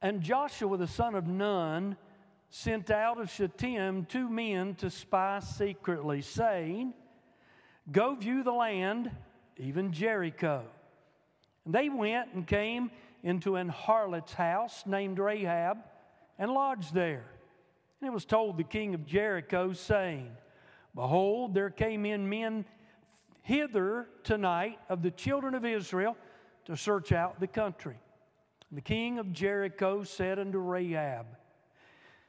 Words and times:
And 0.00 0.22
Joshua 0.22 0.76
the 0.76 0.86
son 0.86 1.14
of 1.14 1.26
Nun 1.26 1.96
sent 2.50 2.90
out 2.90 3.20
of 3.20 3.30
Shittim 3.30 4.06
two 4.06 4.28
men 4.28 4.74
to 4.76 4.90
spy 4.90 5.40
secretly, 5.40 6.22
saying, 6.22 6.94
Go 7.90 8.14
view 8.14 8.42
the 8.42 8.52
land, 8.52 9.10
even 9.56 9.92
Jericho. 9.92 10.64
And 11.64 11.74
they 11.74 11.88
went 11.88 12.32
and 12.34 12.46
came 12.46 12.90
into 13.22 13.56
an 13.56 13.68
harlot's 13.68 14.32
house 14.32 14.84
named 14.86 15.18
Rahab 15.18 15.78
and 16.38 16.50
lodged 16.52 16.94
there. 16.94 17.24
And 18.00 18.08
it 18.08 18.12
was 18.12 18.24
told 18.24 18.56
the 18.56 18.64
king 18.64 18.94
of 18.94 19.04
Jericho, 19.04 19.72
saying, 19.72 20.30
Behold, 20.94 21.54
there 21.54 21.70
came 21.70 22.06
in 22.06 22.28
men 22.28 22.64
hither 23.42 24.08
tonight 24.22 24.78
of 24.88 25.02
the 25.02 25.10
children 25.10 25.54
of 25.54 25.64
Israel 25.64 26.16
to 26.66 26.76
search 26.76 27.12
out 27.12 27.40
the 27.40 27.46
country. 27.46 27.96
The 28.70 28.80
king 28.80 29.18
of 29.18 29.32
Jericho 29.32 30.02
said 30.04 30.38
unto 30.38 30.58
Rahab, 30.58 31.26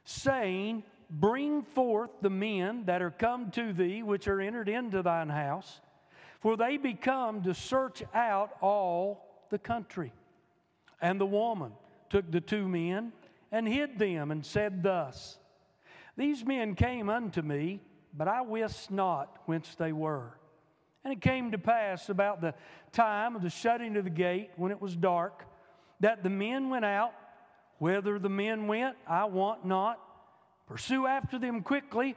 saying, 0.04 0.84
Bring 1.10 1.62
forth 1.62 2.10
the 2.22 2.30
men 2.30 2.84
that 2.86 3.02
are 3.02 3.10
come 3.10 3.50
to 3.52 3.72
thee, 3.72 4.02
which 4.02 4.28
are 4.28 4.40
entered 4.40 4.68
into 4.68 5.02
thine 5.02 5.28
house, 5.28 5.80
for 6.40 6.56
they 6.56 6.76
be 6.76 6.94
come 6.94 7.42
to 7.42 7.52
search 7.52 8.02
out 8.14 8.52
all 8.62 9.44
the 9.50 9.58
country. 9.58 10.12
And 11.02 11.20
the 11.20 11.26
woman 11.26 11.72
took 12.08 12.30
the 12.30 12.40
two 12.40 12.68
men 12.68 13.12
and 13.52 13.66
hid 13.66 13.98
them, 13.98 14.30
and 14.30 14.46
said 14.46 14.82
thus 14.82 15.38
These 16.16 16.44
men 16.44 16.74
came 16.74 17.10
unto 17.10 17.42
me, 17.42 17.80
but 18.16 18.28
I 18.28 18.40
wist 18.42 18.90
not 18.90 19.36
whence 19.44 19.74
they 19.74 19.92
were. 19.92 20.38
And 21.04 21.12
it 21.12 21.20
came 21.20 21.50
to 21.50 21.58
pass 21.58 22.08
about 22.08 22.40
the 22.40 22.54
time 22.92 23.34
of 23.34 23.42
the 23.42 23.50
shutting 23.50 23.96
of 23.96 24.04
the 24.04 24.10
gate, 24.10 24.50
when 24.56 24.70
it 24.70 24.80
was 24.80 24.94
dark, 24.94 25.44
that 26.00 26.22
the 26.22 26.30
men 26.30 26.70
went 26.70 26.84
out. 26.84 27.12
Whether 27.78 28.18
the 28.18 28.28
men 28.28 28.66
went, 28.66 28.96
I 29.06 29.24
want 29.24 29.64
not. 29.64 29.98
Pursue 30.66 31.06
after 31.06 31.38
them 31.38 31.62
quickly, 31.62 32.14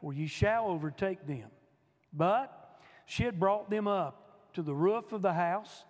for 0.00 0.12
ye 0.12 0.26
shall 0.26 0.68
overtake 0.68 1.26
them. 1.26 1.48
But 2.12 2.78
she 3.06 3.22
had 3.22 3.40
brought 3.40 3.70
them 3.70 3.88
up 3.88 4.50
to 4.54 4.62
the 4.62 4.74
roof 4.74 5.12
of 5.12 5.22
the 5.22 5.32
house 5.32 5.84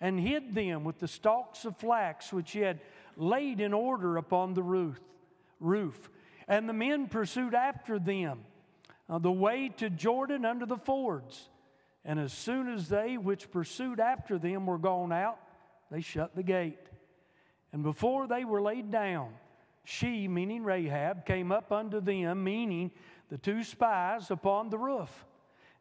and 0.00 0.18
hid 0.18 0.54
them 0.54 0.84
with 0.84 0.98
the 0.98 1.08
stalks 1.08 1.64
of 1.64 1.76
flax 1.76 2.32
which 2.32 2.48
she 2.48 2.60
had 2.60 2.80
laid 3.16 3.60
in 3.60 3.72
order 3.72 4.16
upon 4.16 4.54
the 4.54 4.62
roof. 4.62 5.00
roof. 5.60 6.10
And 6.48 6.68
the 6.68 6.72
men 6.72 7.06
pursued 7.06 7.54
after 7.54 7.98
them 7.98 8.40
uh, 9.08 9.18
the 9.18 9.30
way 9.30 9.68
to 9.76 9.90
Jordan 9.90 10.44
under 10.44 10.66
the 10.66 10.76
fords. 10.76 11.48
And 12.04 12.18
as 12.18 12.32
soon 12.32 12.72
as 12.72 12.88
they 12.88 13.16
which 13.16 13.50
pursued 13.50 14.00
after 14.00 14.38
them 14.38 14.66
were 14.66 14.78
gone 14.78 15.12
out, 15.12 15.38
they 15.90 16.00
shut 16.00 16.34
the 16.34 16.42
gate. 16.42 16.78
And 17.72 17.82
before 17.82 18.26
they 18.26 18.44
were 18.44 18.60
laid 18.60 18.90
down, 18.90 19.30
she, 19.84 20.28
meaning 20.28 20.62
Rahab, 20.62 21.26
came 21.26 21.50
up 21.50 21.72
unto 21.72 22.00
them, 22.00 22.44
meaning 22.44 22.90
the 23.30 23.38
two 23.38 23.64
spies 23.64 24.30
upon 24.30 24.70
the 24.70 24.78
roof. 24.78 25.24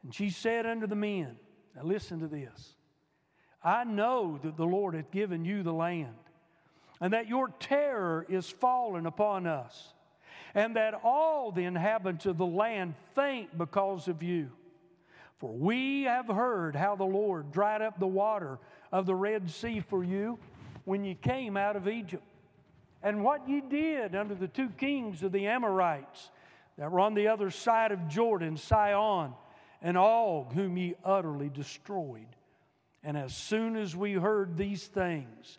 And 0.04 0.14
she 0.14 0.30
said 0.30 0.66
unto 0.66 0.88
the 0.88 0.96
men, 0.96 1.36
Now 1.76 1.84
listen 1.84 2.20
to 2.22 2.28
this. 2.28 2.76
I 3.64 3.84
know 3.84 4.40
that 4.42 4.58
the 4.58 4.66
Lord 4.66 4.96
hath 4.96 5.12
given 5.12 5.46
you 5.46 5.62
the 5.62 5.74
land, 5.74 6.16
and 7.00 7.14
that 7.14 7.28
your 7.28 7.50
terror 7.60 8.26
is 8.28 8.50
fallen 8.50 9.06
upon 9.06 9.46
us, 9.46 9.94
and 10.56 10.76
that 10.76 11.00
all 11.04 11.52
the 11.52 11.66
inhabitants 11.66 12.26
of 12.26 12.38
the 12.38 12.46
land 12.46 12.96
faint 13.14 13.56
because 13.56 14.08
of 14.08 14.24
you. 14.24 14.50
For 15.38 15.52
we 15.52 16.04
have 16.04 16.28
heard 16.28 16.76
how 16.76 16.96
the 16.96 17.04
Lord 17.04 17.52
dried 17.52 17.82
up 17.82 18.00
the 18.00 18.08
water 18.08 18.60
of 18.92 19.06
the 19.06 19.16
Red 19.16 19.50
Sea 19.50 19.80
for 19.80 20.04
you 20.04 20.40
when 20.86 21.04
you 21.04 21.16
came 21.16 21.58
out 21.58 21.76
of 21.76 21.88
Egypt, 21.88 22.24
and 23.04 23.24
what 23.24 23.48
you 23.48 23.62
did 23.62 24.16
under 24.16 24.36
the 24.36 24.48
two 24.48 24.70
kings 24.70 25.24
of 25.24 25.32
the 25.32 25.48
Amorites 25.48 26.30
that 26.78 26.92
were 26.92 27.00
on 27.00 27.14
the 27.14 27.28
other 27.28 27.50
side 27.50 27.92
of 27.92 28.08
Jordan, 28.08 28.58
Sihon 28.58 29.34
and 29.82 29.98
Og, 29.98 30.54
whom 30.54 30.78
ye 30.78 30.96
utterly 31.04 31.50
destroyed. 31.50 32.28
And 33.04 33.18
as 33.18 33.36
soon 33.36 33.76
as 33.76 33.96
we 33.96 34.14
heard 34.14 34.56
these 34.56 34.86
things, 34.86 35.58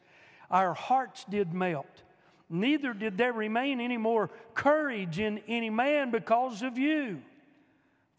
our 0.51 0.75
hearts 0.75 1.25
did 1.29 1.53
melt. 1.53 2.03
Neither 2.49 2.93
did 2.93 3.19
there 3.19 3.33
remain 3.33 3.81
any 3.81 3.97
more 3.97 4.31
courage 4.55 5.19
in 5.19 5.41
any 5.49 5.71
man 5.71 6.11
because 6.11 6.63
of 6.63 6.79
you. 6.79 7.23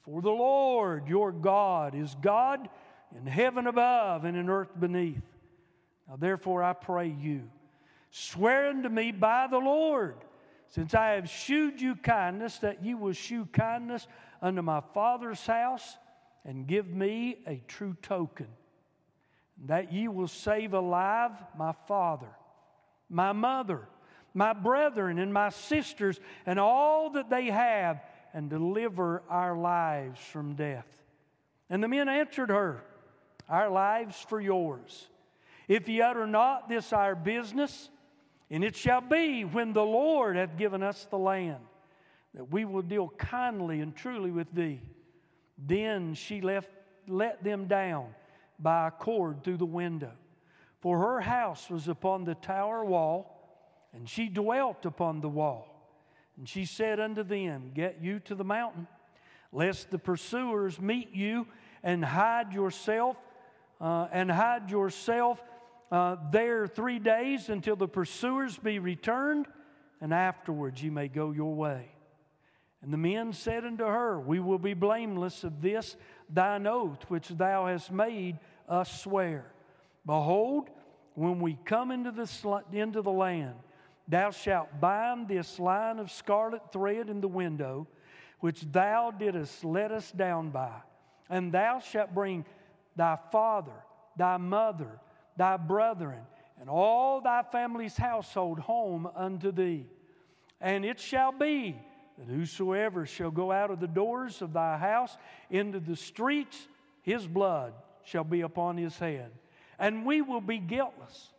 For 0.01 0.21
the 0.21 0.31
Lord 0.31 1.07
your 1.07 1.31
God 1.31 1.95
is 1.95 2.15
God 2.21 2.67
in 3.15 3.25
heaven 3.25 3.67
above 3.67 4.25
and 4.25 4.35
in 4.35 4.49
earth 4.49 4.71
beneath. 4.77 5.21
Now, 6.07 6.15
therefore, 6.17 6.63
I 6.63 6.73
pray 6.73 7.07
you, 7.07 7.49
swear 8.11 8.69
unto 8.69 8.89
me 8.89 9.11
by 9.11 9.47
the 9.49 9.59
Lord, 9.59 10.15
since 10.69 10.93
I 10.93 11.11
have 11.11 11.29
shewed 11.29 11.79
you 11.79 11.95
kindness, 11.95 12.57
that 12.59 12.83
you 12.83 12.97
will 12.97 13.13
shew 13.13 13.45
kindness 13.45 14.07
unto 14.41 14.61
my 14.61 14.81
father's 14.93 15.45
house, 15.45 15.97
and 16.45 16.67
give 16.67 16.87
me 16.87 17.37
a 17.47 17.61
true 17.67 17.95
token 18.01 18.47
that 19.65 19.93
ye 19.93 20.07
will 20.07 20.27
save 20.27 20.73
alive 20.73 21.31
my 21.57 21.73
father, 21.87 22.29
my 23.09 23.31
mother, 23.31 23.87
my 24.33 24.53
brethren, 24.53 25.19
and 25.19 25.33
my 25.33 25.49
sisters, 25.49 26.19
and 26.45 26.59
all 26.59 27.11
that 27.11 27.29
they 27.29 27.45
have, 27.45 28.01
and 28.33 28.49
deliver 28.49 29.21
our 29.29 29.55
lives 29.55 30.19
from 30.19 30.55
death. 30.55 30.87
And 31.69 31.83
the 31.83 31.87
men 31.87 32.09
answered 32.09 32.49
her, 32.49 32.83
Our 33.47 33.69
lives 33.69 34.17
for 34.27 34.41
yours. 34.41 35.07
If 35.67 35.87
ye 35.87 36.01
utter 36.01 36.27
not 36.27 36.69
this 36.69 36.93
our 36.93 37.15
business, 37.15 37.89
and 38.49 38.63
it 38.63 38.75
shall 38.75 39.01
be 39.01 39.43
when 39.43 39.73
the 39.73 39.83
Lord 39.83 40.35
hath 40.35 40.57
given 40.57 40.83
us 40.83 41.07
the 41.09 41.17
land, 41.17 41.63
that 42.33 42.51
we 42.51 42.65
will 42.65 42.81
deal 42.81 43.09
kindly 43.17 43.81
and 43.81 43.95
truly 43.95 44.31
with 44.31 44.51
thee. 44.53 44.81
Then 45.57 46.13
she 46.13 46.41
left, 46.41 46.69
let 47.07 47.43
them 47.43 47.65
down 47.65 48.07
by 48.59 48.87
a 48.87 48.91
cord 48.91 49.43
through 49.43 49.57
the 49.57 49.65
window. 49.65 50.11
For 50.81 50.99
her 50.99 51.21
house 51.21 51.69
was 51.69 51.87
upon 51.87 52.25
the 52.25 52.35
tower 52.35 52.83
wall, 52.83 53.39
and 53.93 54.09
she 54.09 54.27
dwelt 54.27 54.85
upon 54.85 55.21
the 55.21 55.29
wall. 55.29 55.67
And 56.37 56.49
she 56.49 56.65
said 56.65 56.99
unto 56.99 57.23
them, 57.23 57.71
Get 57.73 57.99
you 58.01 58.19
to 58.21 58.35
the 58.35 58.43
mountain, 58.43 58.87
lest 59.51 59.91
the 59.91 59.99
pursuers 59.99 60.81
meet 60.81 61.13
you, 61.13 61.47
and 61.83 62.03
hide 62.03 62.53
yourself, 62.53 63.17
uh, 63.79 64.07
and 64.11 64.31
hide 64.31 64.69
yourself 64.69 65.41
uh, 65.93 66.17
there 66.31 66.65
three 66.65 66.97
days 66.97 67.49
until 67.49 67.75
the 67.75 67.87
pursuers 67.87 68.57
be 68.57 68.79
returned, 68.79 69.45
and 70.01 70.11
afterwards 70.11 70.81
you 70.81 70.91
may 70.91 71.07
go 71.07 71.29
your 71.29 71.53
way. 71.53 71.87
And 72.81 72.91
the 72.91 72.97
men 72.97 73.31
said 73.31 73.63
unto 73.63 73.85
her, 73.85 74.19
We 74.19 74.39
will 74.39 74.57
be 74.57 74.73
blameless 74.73 75.43
of 75.43 75.61
this 75.61 75.95
thine 76.27 76.65
oath 76.65 77.03
which 77.09 77.27
thou 77.27 77.67
hast 77.67 77.91
made 77.91 78.39
us 78.67 79.03
swear. 79.03 79.53
Behold, 80.03 80.71
when 81.13 81.39
we 81.39 81.59
come 81.63 81.91
into 81.91 82.11
the, 82.11 82.63
into 82.71 83.03
the 83.03 83.11
land, 83.11 83.53
thou 84.07 84.31
shalt 84.31 84.81
bind 84.81 85.27
this 85.27 85.59
line 85.59 85.99
of 85.99 86.11
scarlet 86.11 86.71
thread 86.73 87.07
in 87.07 87.21
the 87.21 87.27
window, 87.27 87.87
which 88.39 88.61
thou 88.61 89.11
didst 89.11 89.63
let 89.63 89.91
us 89.91 90.11
down 90.11 90.49
by. 90.49 90.73
And 91.29 91.51
thou 91.51 91.77
shalt 91.77 92.15
bring 92.15 92.45
thy 92.95 93.19
father, 93.31 93.83
thy 94.17 94.37
mother, 94.37 94.99
thy 95.37 95.57
brethren, 95.57 96.21
and 96.59 96.69
all 96.69 97.21
thy 97.21 97.43
family's 97.43 97.97
household 97.97 98.59
home 98.59 99.07
unto 99.15 99.51
thee. 99.51 99.85
And 100.61 100.85
it 100.85 100.99
shall 100.99 101.31
be 101.31 101.75
that 102.17 102.27
whosoever 102.27 103.05
shall 103.05 103.31
go 103.31 103.51
out 103.51 103.71
of 103.71 103.79
the 103.79 103.87
doors 103.87 104.41
of 104.41 104.53
thy 104.53 104.77
house 104.77 105.17
into 105.49 105.79
the 105.79 105.95
streets, 105.95 106.67
his 107.01 107.27
blood 107.27 107.73
shall 108.03 108.23
be 108.23 108.41
upon 108.41 108.77
his 108.77 108.97
head, 108.97 109.31
and 109.79 110.05
we 110.05 110.21
will 110.21 110.41
be 110.41 110.59
guiltless. 110.59 111.29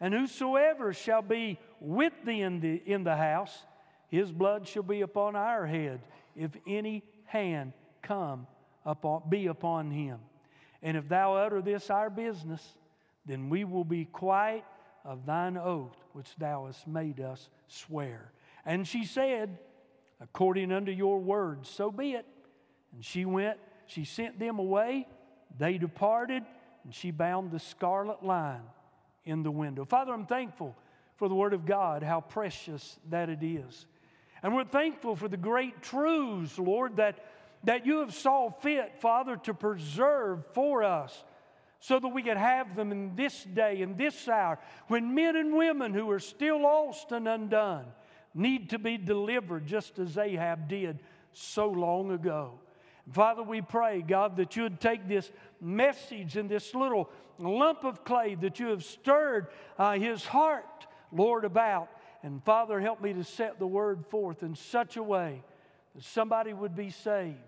And 0.00 0.14
whosoever 0.14 0.92
shall 0.92 1.22
be 1.22 1.58
with 1.80 2.12
thee 2.24 2.42
in 2.42 2.60
the, 2.60 2.82
in 2.86 3.02
the 3.02 3.16
house, 3.16 3.64
his 4.08 4.30
blood 4.30 4.68
shall 4.68 4.84
be 4.84 5.00
upon 5.00 5.34
our 5.34 5.66
head, 5.66 6.00
if 6.36 6.52
any 6.66 7.02
hand 7.24 7.72
come 8.00 8.46
upon, 8.84 9.22
be 9.28 9.46
upon 9.46 9.90
him. 9.90 10.20
And 10.82 10.96
if 10.96 11.08
thou 11.08 11.34
utter 11.34 11.60
this 11.60 11.90
our 11.90 12.10
business, 12.10 12.64
then 13.28 13.48
we 13.48 13.64
will 13.64 13.84
be 13.84 14.06
quiet 14.06 14.64
of 15.04 15.26
thine 15.26 15.56
oath 15.56 15.96
which 16.12 16.34
thou 16.36 16.66
hast 16.66 16.88
made 16.88 17.20
us 17.20 17.48
swear. 17.68 18.32
And 18.66 18.86
she 18.86 19.04
said, 19.04 19.58
According 20.20 20.72
unto 20.72 20.90
your 20.90 21.20
words, 21.20 21.68
so 21.68 21.92
be 21.92 22.14
it. 22.14 22.26
And 22.92 23.04
she 23.04 23.24
went, 23.24 23.58
she 23.86 24.04
sent 24.04 24.40
them 24.40 24.58
away 24.58 25.06
they 25.56 25.78
departed, 25.78 26.44
and 26.84 26.94
she 26.94 27.10
bound 27.10 27.50
the 27.50 27.58
scarlet 27.58 28.24
line 28.24 28.62
in 29.24 29.42
the 29.42 29.50
window. 29.50 29.84
Father, 29.84 30.12
I'm 30.12 30.26
thankful 30.26 30.76
for 31.16 31.28
the 31.28 31.34
Word 31.34 31.54
of 31.54 31.66
God, 31.66 32.02
how 32.02 32.20
precious 32.20 32.98
that 33.10 33.28
it 33.28 33.42
is. 33.42 33.86
And 34.42 34.54
we're 34.54 34.64
thankful 34.64 35.16
for 35.16 35.28
the 35.28 35.36
great 35.36 35.82
truths, 35.82 36.58
Lord, 36.58 36.96
that, 36.96 37.24
that 37.64 37.86
you 37.86 37.98
have 38.00 38.14
saw 38.14 38.50
fit, 38.50 39.00
Father, 39.00 39.36
to 39.38 39.54
preserve 39.54 40.44
for 40.54 40.84
us 40.84 41.24
so 41.80 41.98
that 41.98 42.08
we 42.08 42.22
could 42.22 42.36
have 42.36 42.74
them 42.74 42.90
in 42.90 43.14
this 43.14 43.44
day, 43.44 43.80
in 43.80 43.96
this 43.96 44.28
hour, 44.28 44.58
when 44.88 45.14
men 45.14 45.36
and 45.36 45.56
women 45.56 45.94
who 45.94 46.10
are 46.10 46.18
still 46.18 46.62
lost 46.62 47.12
and 47.12 47.28
undone 47.28 47.86
need 48.34 48.70
to 48.70 48.78
be 48.78 48.96
delivered 48.96 49.66
just 49.66 49.98
as 49.98 50.16
Rahab 50.16 50.68
did 50.68 50.98
so 51.32 51.68
long 51.68 52.10
ago. 52.10 52.60
Father, 53.12 53.42
we 53.42 53.62
pray, 53.62 54.02
God, 54.02 54.36
that 54.36 54.56
you 54.56 54.64
would 54.64 54.80
take 54.80 55.08
this 55.08 55.30
message 55.60 56.36
and 56.36 56.48
this 56.48 56.74
little 56.74 57.08
lump 57.38 57.84
of 57.84 58.04
clay 58.04 58.34
that 58.36 58.60
you 58.60 58.68
have 58.68 58.84
stirred 58.84 59.46
uh, 59.78 59.92
his 59.92 60.24
heart, 60.26 60.86
Lord, 61.10 61.44
about. 61.44 61.88
And 62.22 62.42
Father, 62.44 62.80
help 62.80 63.00
me 63.00 63.12
to 63.14 63.24
set 63.24 63.58
the 63.58 63.66
word 63.66 64.04
forth 64.06 64.42
in 64.42 64.54
such 64.54 64.96
a 64.96 65.02
way 65.02 65.42
that 65.94 66.04
somebody 66.04 66.52
would 66.52 66.76
be 66.76 66.90
saved, 66.90 67.38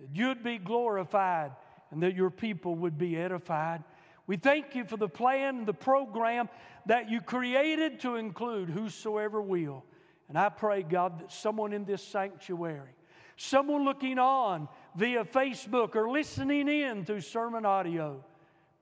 that 0.00 0.08
you'd 0.12 0.42
be 0.42 0.58
glorified, 0.58 1.52
and 1.90 2.02
that 2.02 2.14
your 2.14 2.30
people 2.30 2.74
would 2.76 2.98
be 2.98 3.16
edified. 3.16 3.82
We 4.26 4.36
thank 4.36 4.74
you 4.74 4.84
for 4.84 4.96
the 4.96 5.08
plan 5.08 5.64
the 5.64 5.74
program 5.74 6.48
that 6.86 7.10
you 7.10 7.20
created 7.20 8.00
to 8.00 8.16
include 8.16 8.70
whosoever 8.70 9.40
will. 9.40 9.84
And 10.28 10.36
I 10.36 10.48
pray, 10.48 10.82
God, 10.82 11.20
that 11.20 11.32
someone 11.32 11.72
in 11.72 11.84
this 11.84 12.02
sanctuary, 12.02 12.94
someone 13.36 13.84
looking 13.84 14.18
on 14.18 14.68
via 14.96 15.24
Facebook 15.24 15.94
or 15.94 16.10
listening 16.10 16.68
in 16.68 17.04
through 17.04 17.20
sermon 17.20 17.64
audio 17.64 18.24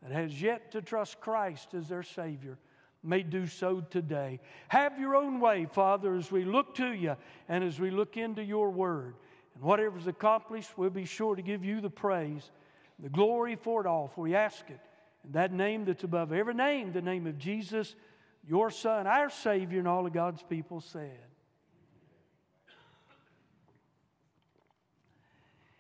that 0.03 0.13
has 0.13 0.41
yet 0.41 0.73
to 0.73 0.83
trust 0.83 1.21
Christ 1.21 1.75
as 1.75 1.89
their 1.89 2.03
Savior 2.03 2.59
may 3.03 3.23
do 3.23 3.47
so 3.47 3.83
today. 3.83 4.41
Have 4.69 4.99
your 4.99 5.15
own 5.15 5.39
way, 5.39 5.67
Father, 5.71 6.15
as 6.15 6.33
we 6.33 6.45
look 6.45 6.75
to 6.77 6.93
you 6.93 7.17
and 7.49 7.63
as 7.63 7.79
we 7.79 7.91
look 7.91 8.17
into 8.17 8.43
your 8.43 8.71
word. 8.71 9.15
And 9.55 9.63
whatever's 9.63 10.07
accomplished, 10.07 10.77
we'll 10.79 10.91
be 10.91 11.05
sure 11.05 11.37
to 11.37 11.43
give 11.43 11.65
you 11.65 11.81
the 11.81 11.91
praise, 11.91 12.51
the 12.99 13.09
glory 13.09 13.57
for 13.57 13.81
it 13.81 13.87
all, 13.87 14.09
for 14.09 14.23
we 14.23 14.35
ask 14.35 14.69
it 14.69 14.81
in 15.25 15.33
that 15.33 15.53
name 15.53 15.85
that's 15.85 16.05
above 16.05 16.33
every 16.33 16.55
name, 16.55 16.93
the 16.93 17.03
name 17.03 17.27
of 17.27 17.39
Jesus, 17.39 17.95
your 18.47 18.71
Son, 18.71 19.07
our 19.07 19.31
Savior, 19.31 19.79
and 19.79 19.89
all 19.89 20.07
of 20.07 20.13
God's 20.13 20.43
people 20.43 20.81
said. 20.81 21.19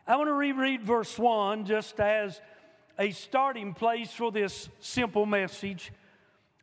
I 0.06 0.16
want 0.16 0.28
to 0.28 0.34
reread 0.34 0.82
verse 0.82 1.18
1 1.18 1.64
just 1.64 1.98
as 1.98 2.40
a 2.98 3.10
starting 3.10 3.72
place 3.72 4.12
for 4.12 4.30
this 4.30 4.68
simple 4.80 5.24
message. 5.24 5.92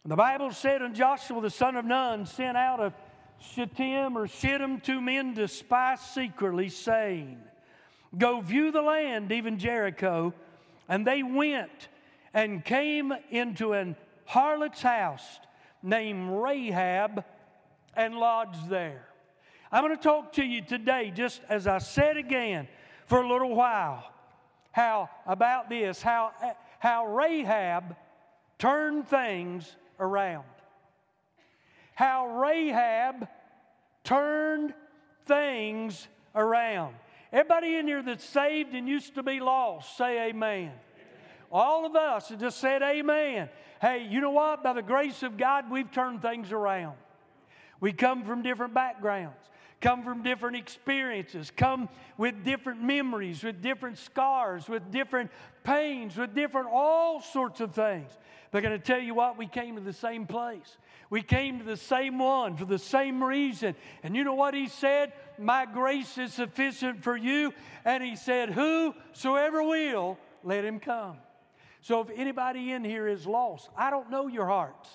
The 0.05 0.15
Bible 0.15 0.51
said, 0.51 0.81
And 0.81 0.95
Joshua 0.95 1.41
the 1.41 1.49
son 1.49 1.75
of 1.75 1.85
Nun 1.85 2.25
sent 2.25 2.55
out 2.55 2.79
of 2.79 2.93
Shittim 3.39 4.17
or 4.17 4.27
Shittim 4.27 4.79
two 4.81 5.01
men 5.01 5.35
to 5.35 5.47
spy 5.47 5.95
secretly, 5.95 6.69
saying, 6.69 7.39
Go 8.17 8.41
view 8.41 8.71
the 8.71 8.81
land, 8.81 9.31
even 9.31 9.57
Jericho. 9.57 10.33
And 10.89 11.05
they 11.05 11.23
went 11.23 11.87
and 12.33 12.63
came 12.63 13.13
into 13.29 13.73
an 13.73 13.95
harlot's 14.25 14.81
house 14.81 15.39
named 15.81 16.41
Rahab 16.41 17.23
and 17.95 18.15
lodged 18.15 18.69
there. 18.69 19.05
I'm 19.71 19.83
going 19.83 19.95
to 19.95 20.03
talk 20.03 20.33
to 20.33 20.43
you 20.43 20.61
today, 20.61 21.11
just 21.15 21.41
as 21.49 21.65
I 21.67 21.77
said 21.77 22.17
again, 22.17 22.67
for 23.05 23.21
a 23.21 23.27
little 23.27 23.55
while 23.55 24.11
how 24.71 25.09
about 25.25 25.69
this 25.69 26.01
how, 26.01 26.31
how 26.79 27.05
Rahab 27.07 27.95
turned 28.57 29.07
things 29.07 29.75
around. 29.99 30.45
How 31.93 32.27
Rahab 32.39 33.27
turned 34.03 34.73
things 35.25 36.07
around. 36.33 36.95
Everybody 37.31 37.75
in 37.75 37.87
here 37.87 38.03
that's 38.03 38.25
saved 38.25 38.73
and 38.73 38.87
used 38.87 39.15
to 39.15 39.23
be 39.23 39.39
lost, 39.39 39.97
say 39.97 40.29
amen. 40.29 40.71
All 41.51 41.85
of 41.85 41.95
us 41.95 42.29
have 42.29 42.39
just 42.39 42.59
said 42.59 42.81
amen. 42.81 43.49
Hey, 43.79 44.07
you 44.09 44.21
know 44.21 44.31
what? 44.31 44.63
By 44.63 44.73
the 44.73 44.81
grace 44.81 45.23
of 45.23 45.37
God, 45.37 45.69
we've 45.69 45.91
turned 45.91 46.21
things 46.21 46.51
around. 46.51 46.95
We 47.79 47.93
come 47.93 48.23
from 48.23 48.41
different 48.41 48.73
backgrounds 48.73 49.41
come 49.81 50.03
from 50.03 50.21
different 50.21 50.55
experiences, 50.55 51.51
come 51.51 51.89
with 52.17 52.45
different 52.45 52.81
memories, 52.81 53.43
with 53.43 53.61
different 53.61 53.97
scars, 53.97 54.69
with 54.69 54.91
different 54.91 55.31
pains, 55.63 56.15
with 56.15 56.33
different 56.33 56.67
all 56.71 57.19
sorts 57.19 57.59
of 57.59 57.73
things. 57.73 58.11
But 58.51 58.63
going 58.63 58.79
to 58.79 58.85
tell 58.85 58.99
you 58.99 59.15
what, 59.15 59.37
we 59.37 59.47
came 59.47 59.75
to 59.75 59.81
the 59.81 59.93
same 59.93 60.25
place. 60.27 60.77
We 61.11 61.21
came 61.21 61.59
to 61.59 61.65
the 61.65 61.75
same 61.75 62.17
one 62.19 62.55
for 62.55 62.63
the 62.63 62.79
same 62.79 63.21
reason. 63.21 63.75
And 64.01 64.15
you 64.15 64.23
know 64.23 64.33
what 64.33 64.53
he 64.53 64.69
said? 64.69 65.11
My 65.37 65.65
grace 65.65 66.17
is 66.17 66.33
sufficient 66.33 67.03
for 67.03 67.17
you. 67.17 67.53
And 67.83 68.01
he 68.01 68.15
said, 68.15 68.49
Whosoever 68.49 69.61
will, 69.61 70.17
let 70.41 70.63
him 70.63 70.79
come. 70.79 71.17
So 71.81 71.99
if 71.99 72.09
anybody 72.15 72.71
in 72.71 72.85
here 72.85 73.09
is 73.09 73.27
lost, 73.27 73.69
I 73.77 73.89
don't 73.89 74.09
know 74.09 74.27
your 74.27 74.47
hearts. 74.47 74.87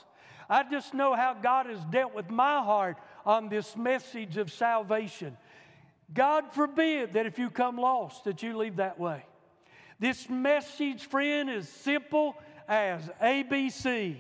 I 0.49 0.63
just 0.63 0.95
know 0.95 1.15
how 1.15 1.35
God 1.35 1.67
has 1.67 1.85
dealt 1.91 2.15
with 2.15 2.31
my 2.31 2.63
heart 2.63 2.97
on 3.27 3.51
this 3.51 3.77
message 3.77 4.39
of 4.39 4.51
salvation. 4.51 5.37
God 6.15 6.55
forbid 6.55 7.13
that 7.13 7.27
if 7.27 7.39
you 7.39 7.51
come 7.51 7.77
lost, 7.77 8.25
that 8.25 8.43
you 8.43 8.57
leave 8.57 8.77
that 8.77 8.99
way. 8.99 9.23
This 9.99 10.31
message, 10.31 11.05
friend, 11.05 11.51
is 11.51 11.69
simple 11.69 12.37
as 12.69 13.03
ABC. 13.21 14.17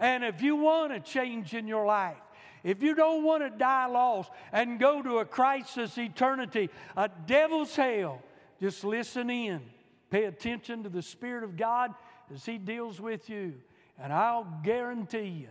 And 0.00 0.24
if 0.24 0.42
you 0.42 0.56
want 0.56 0.92
a 0.92 1.00
change 1.00 1.54
in 1.54 1.66
your 1.66 1.86
life, 1.86 2.16
if 2.64 2.82
you 2.82 2.94
don't 2.94 3.22
want 3.22 3.42
to 3.42 3.50
die 3.50 3.86
lost 3.86 4.30
and 4.50 4.80
go 4.80 5.02
to 5.02 5.18
a 5.18 5.24
crisis 5.24 5.98
eternity, 5.98 6.70
a 6.96 7.10
devil's 7.26 7.76
hell, 7.76 8.22
just 8.60 8.84
listen 8.84 9.28
in. 9.28 9.60
Pay 10.08 10.24
attention 10.24 10.82
to 10.82 10.88
the 10.88 11.02
Spirit 11.02 11.44
of 11.44 11.56
God 11.56 11.92
as 12.32 12.46
He 12.46 12.56
deals 12.56 13.00
with 13.00 13.28
you. 13.28 13.54
And 13.98 14.12
I'll 14.12 14.60
guarantee 14.64 15.28
you, 15.28 15.48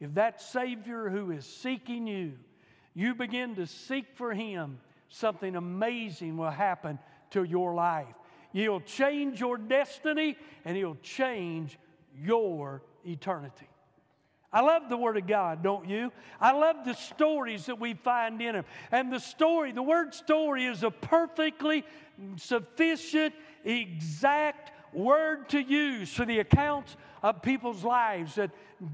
if 0.00 0.14
that 0.14 0.42
Savior 0.42 1.08
who 1.08 1.30
is 1.30 1.46
seeking 1.46 2.06
you, 2.06 2.34
you 2.94 3.14
begin 3.14 3.54
to 3.56 3.66
seek 3.66 4.06
for 4.14 4.34
Him, 4.34 4.80
something 5.08 5.56
amazing 5.56 6.36
will 6.36 6.50
happen 6.50 6.98
to 7.30 7.42
your 7.42 7.74
life. 7.74 8.14
He'll 8.52 8.80
change 8.80 9.40
your 9.40 9.56
destiny 9.56 10.36
and 10.64 10.76
He'll 10.76 10.98
change 11.02 11.78
your 12.14 12.82
eternity. 13.06 13.69
I 14.52 14.62
love 14.62 14.88
the 14.88 14.96
Word 14.96 15.16
of 15.16 15.26
God, 15.26 15.62
don't 15.62 15.88
you? 15.88 16.10
I 16.40 16.52
love 16.52 16.84
the 16.84 16.94
stories 16.94 17.66
that 17.66 17.78
we 17.78 17.94
find 17.94 18.40
in 18.42 18.56
Him. 18.56 18.64
And 18.90 19.12
the 19.12 19.20
story, 19.20 19.70
the 19.70 19.82
word 19.82 20.12
story, 20.12 20.64
is 20.64 20.82
a 20.82 20.90
perfectly 20.90 21.84
sufficient, 22.36 23.34
exact 23.64 24.72
word 24.92 25.48
to 25.50 25.60
use 25.60 26.12
for 26.12 26.24
the 26.24 26.40
accounts 26.40 26.96
of 27.22 27.42
people's 27.42 27.84
lives 27.84 28.34
that 28.34 28.50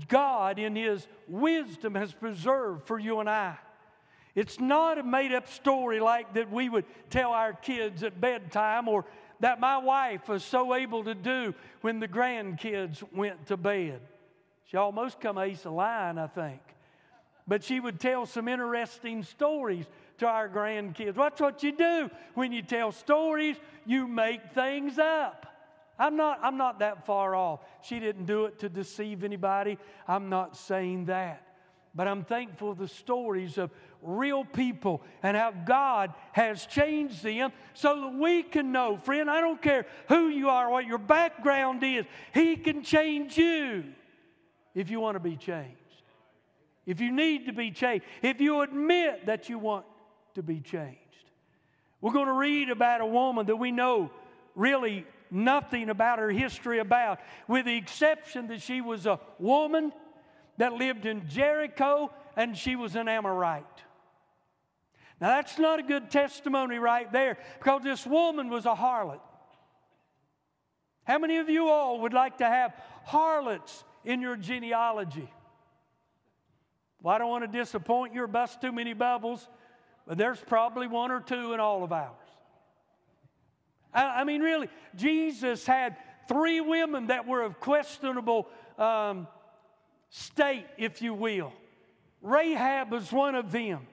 God, 0.08 0.58
in 0.58 0.76
His 0.76 1.06
wisdom, 1.26 1.94
has 1.94 2.12
preserved 2.12 2.86
for 2.86 2.98
you 2.98 3.20
and 3.20 3.30
I. 3.30 3.56
It's 4.34 4.60
not 4.60 4.98
a 4.98 5.02
made 5.02 5.32
up 5.32 5.48
story 5.48 6.00
like 6.00 6.34
that 6.34 6.52
we 6.52 6.68
would 6.68 6.84
tell 7.08 7.30
our 7.30 7.54
kids 7.54 8.02
at 8.02 8.20
bedtime 8.20 8.88
or 8.88 9.06
that 9.40 9.58
my 9.58 9.78
wife 9.78 10.28
was 10.28 10.44
so 10.44 10.74
able 10.74 11.04
to 11.04 11.14
do 11.14 11.54
when 11.80 12.00
the 12.00 12.08
grandkids 12.08 13.02
went 13.14 13.46
to 13.46 13.56
bed. 13.56 14.02
She 14.66 14.76
almost 14.76 15.20
come 15.20 15.38
ace 15.38 15.64
of 15.64 15.72
line, 15.72 16.18
I 16.18 16.26
think. 16.26 16.60
But 17.46 17.62
she 17.62 17.78
would 17.78 18.00
tell 18.00 18.26
some 18.26 18.48
interesting 18.48 19.22
stories 19.22 19.86
to 20.18 20.26
our 20.26 20.48
grandkids. 20.48 21.14
That's 21.14 21.40
what 21.40 21.62
you 21.62 21.72
do 21.72 22.10
when 22.34 22.52
you 22.52 22.62
tell 22.62 22.90
stories, 22.90 23.56
you 23.84 24.08
make 24.08 24.52
things 24.54 24.98
up. 24.98 25.46
I'm 25.98 26.16
not, 26.16 26.40
I'm 26.42 26.56
not 26.56 26.80
that 26.80 27.06
far 27.06 27.34
off. 27.34 27.60
She 27.82 28.00
didn't 28.00 28.26
do 28.26 28.46
it 28.46 28.58
to 28.58 28.68
deceive 28.68 29.22
anybody. 29.24 29.78
I'm 30.06 30.28
not 30.28 30.56
saying 30.56 31.06
that. 31.06 31.42
But 31.94 32.08
I'm 32.08 32.24
thankful 32.24 32.74
the 32.74 32.88
stories 32.88 33.56
of 33.56 33.70
real 34.02 34.44
people 34.44 35.00
and 35.22 35.36
how 35.36 35.52
God 35.52 36.12
has 36.32 36.66
changed 36.66 37.22
them 37.22 37.52
so 37.72 38.00
that 38.02 38.14
we 38.18 38.42
can 38.42 38.72
know, 38.72 38.98
friend, 38.98 39.30
I 39.30 39.40
don't 39.40 39.62
care 39.62 39.86
who 40.08 40.28
you 40.28 40.50
are, 40.50 40.68
what 40.68 40.86
your 40.86 40.98
background 40.98 41.82
is, 41.82 42.04
He 42.34 42.56
can 42.56 42.82
change 42.82 43.38
you 43.38 43.84
if 44.76 44.90
you 44.90 45.00
want 45.00 45.16
to 45.16 45.20
be 45.20 45.36
changed. 45.36 45.72
If 46.84 47.00
you 47.00 47.10
need 47.10 47.46
to 47.46 47.52
be 47.52 47.72
changed, 47.72 48.04
if 48.22 48.40
you 48.40 48.60
admit 48.60 49.26
that 49.26 49.48
you 49.48 49.58
want 49.58 49.86
to 50.34 50.42
be 50.42 50.60
changed. 50.60 51.00
We're 52.00 52.12
going 52.12 52.26
to 52.26 52.34
read 52.34 52.70
about 52.70 53.00
a 53.00 53.06
woman 53.06 53.46
that 53.46 53.56
we 53.56 53.72
know 53.72 54.12
really 54.54 55.04
nothing 55.30 55.88
about 55.88 56.20
her 56.20 56.30
history 56.30 56.78
about, 56.78 57.18
with 57.48 57.64
the 57.64 57.76
exception 57.76 58.46
that 58.48 58.62
she 58.62 58.80
was 58.80 59.06
a 59.06 59.18
woman 59.38 59.92
that 60.58 60.74
lived 60.74 61.06
in 61.06 61.26
Jericho 61.26 62.12
and 62.36 62.56
she 62.56 62.76
was 62.76 62.94
an 62.94 63.08
Amorite. 63.08 63.64
Now, 65.20 65.28
that's 65.28 65.58
not 65.58 65.80
a 65.80 65.82
good 65.82 66.10
testimony 66.10 66.78
right 66.78 67.10
there 67.10 67.38
because 67.58 67.82
this 67.82 68.06
woman 68.06 68.50
was 68.50 68.66
a 68.66 68.74
harlot. 68.74 69.20
How 71.04 71.18
many 71.18 71.38
of 71.38 71.48
you 71.48 71.68
all 71.68 72.00
would 72.00 72.12
like 72.12 72.38
to 72.38 72.46
have 72.46 72.74
harlots 73.04 73.84
in 74.06 74.22
your 74.22 74.36
genealogy? 74.36 75.28
Well, 77.02 77.14
I 77.14 77.18
don't 77.18 77.28
want 77.28 77.44
to 77.50 77.58
disappoint 77.58 78.14
you 78.14 78.22
or 78.22 78.26
bust 78.26 78.62
too 78.62 78.72
many 78.72 78.94
bubbles, 78.94 79.46
but 80.06 80.16
there's 80.16 80.40
probably 80.40 80.86
one 80.86 81.10
or 81.10 81.20
two 81.20 81.52
in 81.52 81.60
all 81.60 81.84
of 81.84 81.92
ours. 81.92 82.14
I, 83.92 84.20
I 84.20 84.24
mean, 84.24 84.40
really, 84.40 84.68
Jesus 84.94 85.66
had 85.66 85.96
three 86.28 86.60
women 86.60 87.08
that 87.08 87.26
were 87.26 87.42
of 87.42 87.60
questionable 87.60 88.48
um, 88.78 89.26
state, 90.08 90.66
if 90.78 91.02
you 91.02 91.12
will. 91.12 91.52
Rahab 92.22 92.92
was 92.92 93.12
one 93.12 93.34
of 93.34 93.52
them. 93.52 93.86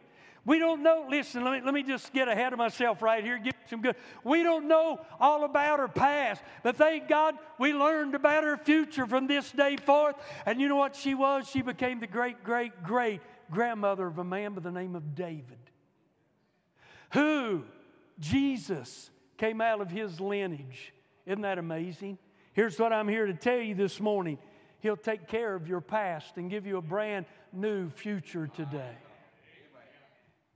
We 0.45 0.59
don't 0.59 0.83
know, 0.83 1.05
listen, 1.09 1.43
let 1.43 1.53
me, 1.53 1.61
let 1.63 1.73
me 1.73 1.83
just 1.83 2.11
get 2.11 2.27
ahead 2.27 2.51
of 2.51 2.59
myself 2.59 3.01
right 3.01 3.23
here, 3.23 3.37
give 3.37 3.53
some 3.69 3.81
good. 3.81 3.95
We 4.25 4.43
don't 4.43 4.67
know 4.67 4.99
all 5.19 5.45
about 5.45 5.79
her 5.79 5.87
past, 5.87 6.41
but 6.63 6.75
thank 6.75 7.07
God 7.07 7.35
we 7.57 7.73
learned 7.73 8.13
about 8.13 8.43
her 8.43 8.57
future 8.57 9.05
from 9.07 9.27
this 9.27 9.49
day 9.51 9.77
forth. 9.77 10.15
And 10.45 10.59
you 10.59 10.67
know 10.67 10.75
what 10.75 10.97
she 10.97 11.13
was? 11.13 11.47
She 11.47 11.61
became 11.61 12.01
the 12.01 12.07
great, 12.07 12.43
great, 12.43 12.83
great 12.83 13.21
grandmother 13.51 14.05
of 14.05 14.17
a 14.17 14.23
man 14.23 14.53
by 14.53 14.61
the 14.61 14.71
name 14.71 14.95
of 14.95 15.15
David, 15.15 15.59
who 17.11 17.63
Jesus 18.19 19.09
came 19.37 19.61
out 19.61 19.79
of 19.79 19.89
his 19.89 20.19
lineage. 20.19 20.93
Isn't 21.25 21.41
that 21.43 21.57
amazing? 21.57 22.17
Here's 22.51 22.77
what 22.77 22.91
I'm 22.91 23.07
here 23.07 23.27
to 23.27 23.33
tell 23.33 23.59
you 23.59 23.75
this 23.75 23.99
morning 24.01 24.37
He'll 24.81 24.97
take 24.97 25.29
care 25.29 25.55
of 25.55 25.69
your 25.69 25.79
past 25.79 26.35
and 26.35 26.49
give 26.49 26.67
you 26.67 26.75
a 26.75 26.81
brand 26.81 27.25
new 27.53 27.89
future 27.89 28.47
today. 28.47 28.97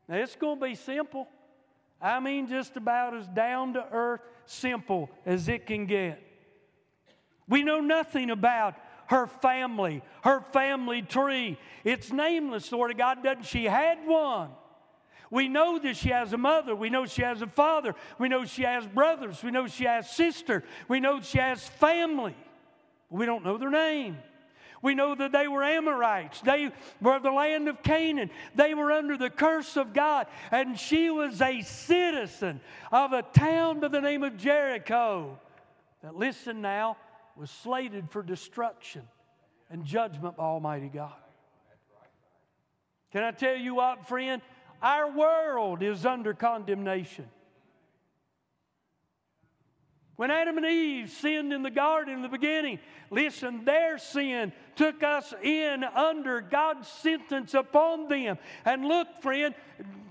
Now, 0.08 0.16
it's 0.16 0.36
going 0.36 0.60
to 0.60 0.66
be 0.66 0.76
simple. 0.76 1.28
I 2.02 2.20
mean, 2.20 2.48
just 2.48 2.78
about 2.78 3.16
as 3.16 3.28
down 3.28 3.74
to 3.74 3.86
earth 3.92 4.22
simple 4.46 5.10
as 5.26 5.48
it 5.50 5.66
can 5.66 5.86
get. 5.86 6.22
We 7.50 7.64
know 7.64 7.80
nothing 7.80 8.30
about 8.30 8.76
her 9.08 9.26
family, 9.26 10.04
her 10.24 10.42
family 10.52 11.02
tree. 11.02 11.58
It's 11.84 12.12
nameless, 12.12 12.72
Lord 12.72 12.92
of 12.92 12.98
God, 12.98 13.24
doesn't 13.24 13.46
she? 13.46 13.66
Had 13.66 14.06
one. 14.06 14.50
We 15.30 15.48
know 15.48 15.78
that 15.80 15.98
she 15.98 16.10
has 16.10 16.32
a 16.34 16.38
mother. 16.38 16.76
We 16.76 16.90
know 16.90 17.06
she 17.06 17.22
has 17.22 17.42
a 17.42 17.48
father. 17.48 17.96
We 18.18 18.30
know 18.30 18.46
she 18.46 18.64
has 18.64 18.86
brothers. 18.88 19.44
We 19.44 19.52
know 19.52 19.68
she 19.68 19.84
has 19.86 20.10
sister. 20.10 20.64
We 20.88 21.00
know 21.00 21.22
she 21.22 21.38
has 21.38 21.68
family. 21.68 22.36
We 23.10 23.26
don't 23.26 23.44
know 23.44 23.58
their 23.58 23.70
name. 23.70 24.18
We 24.82 24.94
know 24.96 25.16
that 25.16 25.32
they 25.32 25.48
were 25.48 25.64
Amorites. 25.64 26.42
They 26.42 26.72
were 27.02 27.20
the 27.20 27.32
land 27.32 27.68
of 27.68 27.82
Canaan. 27.82 28.30
They 28.56 28.74
were 28.74 28.92
under 28.92 29.18
the 29.18 29.30
curse 29.30 29.76
of 29.76 29.94
God. 29.94 30.28
And 30.52 30.80
she 30.80 31.10
was 31.10 31.42
a 31.42 31.62
citizen 31.62 32.62
of 32.92 33.14
a 33.14 33.24
town 33.24 33.80
by 33.80 33.88
the 33.88 34.02
name 34.02 34.24
of 34.24 34.38
Jericho 34.38 35.40
that, 36.04 36.16
listen 36.16 36.62
now, 36.62 36.98
was 37.36 37.50
slated 37.50 38.10
for 38.12 38.22
destruction 38.22 39.04
and 39.70 39.84
judgment 39.84 40.38
by 40.38 40.44
Almighty 40.44 40.90
God. 40.90 41.14
Can 43.12 43.24
I 43.24 43.32
tell 43.32 43.56
you 43.56 43.76
what, 43.76 44.08
friend? 44.08 44.42
Our 44.82 45.12
world 45.12 45.82
is 45.82 46.06
under 46.06 46.34
condemnation. 46.34 47.26
When 50.18 50.32
Adam 50.32 50.58
and 50.58 50.66
Eve 50.66 51.12
sinned 51.12 51.54
in 51.54 51.62
the 51.62 51.70
garden 51.70 52.16
in 52.16 52.22
the 52.24 52.28
beginning, 52.28 52.80
listen, 53.12 53.64
their 53.66 54.00
sin 54.00 54.52
took 54.76 55.04
us 55.04 55.32
in 55.44 55.84
under 55.84 56.42
God's 56.42 56.88
sentence 56.88 57.54
upon 57.54 58.08
them. 58.08 58.40
And 58.66 58.84
look, 58.84 59.22
friend, 59.22 59.54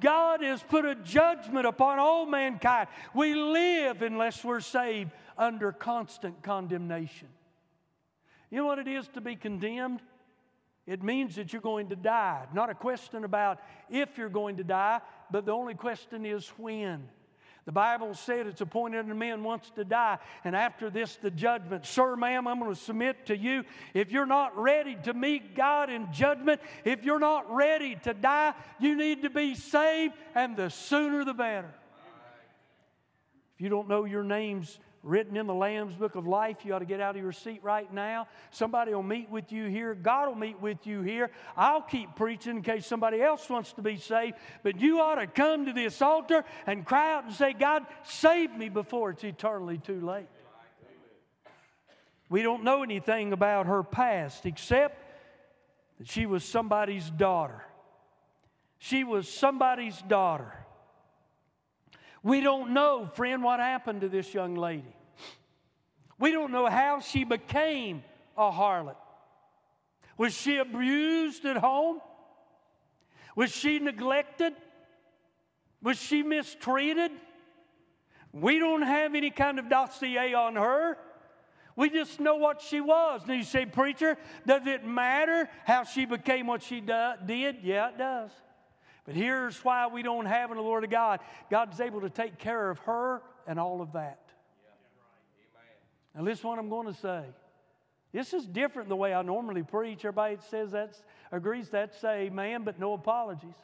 God 0.01 0.43
has 0.43 0.63
put 0.63 0.85
a 0.85 0.95
judgment 0.95 1.67
upon 1.67 1.99
all 1.99 2.25
mankind. 2.25 2.87
We 3.15 3.35
live, 3.35 4.01
unless 4.01 4.45
we're 4.45 4.61
saved, 4.61 5.11
under 5.37 5.73
constant 5.73 6.41
condemnation. 6.41 7.29
You 8.49 8.59
know 8.59 8.67
what 8.67 8.79
it 8.79 8.87
is 8.87 9.09
to 9.09 9.21
be 9.21 9.35
condemned? 9.35 10.01
It 10.87 11.03
means 11.03 11.35
that 11.35 11.53
you're 11.53 11.61
going 11.61 11.89
to 11.89 11.97
die. 11.97 12.47
Not 12.55 12.71
a 12.71 12.75
question 12.75 13.25
about 13.25 13.59
if 13.91 14.17
you're 14.17 14.29
going 14.29 14.59
to 14.59 14.65
die, 14.65 15.01
but 15.33 15.47
the 15.47 15.53
only 15.53 15.75
question 15.75 16.25
is 16.25 16.47
when. 16.57 17.09
The 17.67 17.73
Bible 17.73 18.15
said 18.15 18.47
it's 18.47 18.61
appointed 18.61 19.01
unto 19.01 19.15
man 19.15 19.43
once 19.43 19.71
to 19.75 19.85
die, 19.85 20.19
and 20.45 20.55
after 20.55 20.89
this, 20.89 21.17
the 21.17 21.33
judgment. 21.33 21.85
Sir, 21.85 22.15
ma'am, 22.15 22.47
I'm 22.47 22.61
going 22.61 22.73
to 22.73 22.81
submit 22.81 23.27
to 23.27 23.37
you. 23.37 23.65
If 23.93 24.13
you're 24.13 24.25
not 24.25 24.57
ready 24.57 24.97
to 25.03 25.13
meet 25.13 25.57
God 25.57 25.91
in 25.91 26.13
judgment, 26.13 26.61
if 26.85 27.03
you're 27.03 27.19
not 27.19 27.53
ready 27.53 27.97
to 28.05 28.15
die, 28.15 28.55
you 28.79 28.97
need 28.97 29.23
to 29.23 29.31
be 29.31 29.57
saved, 29.57 30.15
and 30.37 30.57
the 30.57 30.71
sooner 30.71 31.25
the 31.25 31.35
better. 31.35 31.75
If 33.57 33.63
you 33.63 33.69
don't 33.69 33.89
know 33.89 34.05
your 34.05 34.23
name's 34.23 34.79
written 35.07 35.37
in 35.37 35.47
the 35.47 35.55
Lamb's 35.55 35.95
book 35.95 36.17
of 36.17 36.27
life. 36.27 36.59
You 36.65 36.75
ought 36.75 36.81
to 36.81 36.85
get 36.85 37.01
out 37.01 37.17
of 37.17 37.23
your 37.23 37.33
seat 37.33 37.61
right 37.63 37.91
now. 37.93 38.27
Somebody 38.51 38.93
will 38.93 39.03
meet 39.03 39.31
with 39.31 39.53
you 39.53 39.67
here. 39.67 39.95
God 39.95 40.29
will 40.29 40.35
meet 40.35 40.61
with 40.61 40.87
you 40.87 41.03
here. 41.03 41.31
I'll 41.57 41.83
keep 41.83 42.17
preaching 42.17 42.57
in 42.57 42.63
case 42.63 42.87
somebody 42.87 43.23
else 43.23 43.49
wants 43.49 43.73
to 43.75 43.83
be 43.83 43.97
saved. 43.97 44.35
But 44.63 44.81
you 44.81 45.01
ought 45.01 45.15
to 45.15 45.27
come 45.27 45.67
to 45.67 45.73
this 45.73 46.03
altar 46.03 46.45
and 46.67 46.85
cry 46.85 47.15
out 47.15 47.25
and 47.25 47.33
say, 47.33 47.53
God, 47.53 47.87
save 48.03 48.53
me 48.53 48.69
before 48.69 49.11
it's 49.11 49.23
eternally 49.23 49.79
too 49.79 50.01
late. 50.01 50.27
We 52.29 52.43
don't 52.43 52.65
know 52.65 52.83
anything 52.83 53.33
about 53.33 53.67
her 53.67 53.85
past 53.85 54.45
except 54.45 55.01
that 55.99 56.09
she 56.09 56.27
was 56.27 56.45
somebody's 56.45 57.09
daughter. 57.11 57.63
She 58.79 59.05
was 59.05 59.29
somebody's 59.29 60.03
daughter. 60.03 60.53
We 62.25 62.41
don't 62.41 62.73
know, 62.73 63.09
friend, 63.15 63.45
what 63.45 63.61
happened 63.61 64.01
to 64.01 64.09
this 64.09 64.35
young 64.35 64.57
lady. 64.57 64.96
We 66.19 66.33
don't 66.33 66.53
know 66.53 66.67
how 66.67 67.01
she 67.01 67.25
became 67.25 68.03
a 68.37 68.51
harlot. 68.51 68.97
Was 70.17 70.35
she 70.35 70.57
abused 70.57 71.45
at 71.45 71.57
home? 71.57 72.01
Was 73.35 73.51
she 73.51 73.79
neglected? 73.79 74.55
Was 75.83 75.99
she 75.99 76.23
mistreated? 76.23 77.11
We 78.33 78.59
don't 78.59 78.83
have 78.83 79.15
any 79.15 79.31
kind 79.31 79.59
of 79.59 79.69
dossier 79.69 80.35
on 80.35 80.57
her. 80.57 80.99
We 81.77 81.91
just 81.91 82.19
know 82.19 82.37
what 82.37 82.63
she 82.63 82.81
was. 82.81 83.23
And 83.29 83.37
you 83.37 83.45
say, 83.45 83.67
Preacher, 83.67 84.17
does 84.47 84.67
it 84.67 84.87
matter 84.87 85.49
how 85.65 85.85
she 85.85 86.07
became 86.07 86.47
what 86.47 86.63
she 86.63 86.81
do- 86.81 87.13
did? 87.27 87.59
Yeah, 87.63 87.91
it 87.91 87.99
does. 87.99 88.31
But 89.05 89.15
here's 89.15 89.63
why 89.63 89.87
we 89.87 90.03
don't 90.03 90.27
have 90.27 90.51
in 90.51 90.57
the 90.57 90.63
Lord 90.63 90.85
of 90.85 90.91
God 90.91 91.21
God's 91.51 91.81
able 91.81 92.01
to 92.01 92.11
take 92.11 92.39
care 92.39 92.71
of 92.71 92.79
her 92.81 93.23
and 93.47 93.61
all 93.61 93.83
of 93.83 93.93
that. 93.93 94.26
Now, 96.17 96.23
listen 96.23 96.43
to 96.43 96.49
what 96.49 96.59
I'm 96.59 96.71
going 96.71 96.87
to 96.87 96.99
say. 96.99 97.25
This 98.13 98.33
is 98.33 98.47
different 98.47 98.89
the 98.89 98.97
way 98.97 99.13
I 99.13 99.21
normally 99.21 99.63
preach. 99.63 99.99
Everybody 99.99 100.39
says 100.49 100.73
that 100.73 100.97
agrees 101.31 101.69
that 101.71 101.95
say 101.95 102.23
amen, 102.23 102.63
but 102.65 102.79
no 102.79 102.95
apologies. 102.95 103.55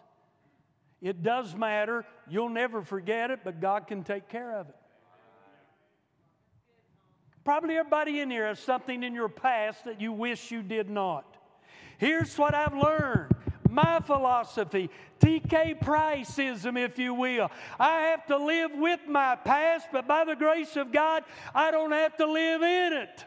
It 1.01 1.23
does 1.23 1.57
matter. 1.57 2.05
You'll 2.29 2.51
never 2.51 2.83
forget 2.83 3.31
it, 3.31 3.41
but 3.43 3.61
God 3.61 3.87
can 3.87 4.05
take 4.05 4.29
care 4.29 4.59
of 4.59 4.69
it. 4.69 4.77
Probably 7.45 7.77
everybody 7.77 8.21
in 8.21 8.31
here 8.31 8.47
has 8.47 8.61
something 8.61 9.03
in 9.03 9.15
your 9.15 9.29
past 9.29 9.87
that 9.87 10.01
you 10.01 10.13
wish 10.13 10.51
you 10.53 10.63
did 10.63 10.89
not. 10.89 11.37
Here's 11.99 12.37
what 12.37 12.55
I've 12.55 12.77
learned 12.77 13.35
my 13.73 14.01
philosophy, 14.01 14.91
TK 15.21 15.81
Priceism, 15.81 16.79
if 16.79 16.99
you 16.99 17.15
will. 17.15 17.51
I 17.79 18.03
have 18.03 18.27
to 18.27 18.37
live 18.37 18.73
with 18.75 19.01
my 19.09 19.37
past, 19.37 19.89
but 19.93 20.07
by 20.07 20.25
the 20.25 20.37
grace 20.37 20.77
of 20.77 20.93
God, 20.93 21.25
I 21.55 21.71
don't 21.71 21.93
have 21.93 22.17
to 22.19 22.27
live 22.27 22.63
in 22.63 22.93
it. 22.93 23.25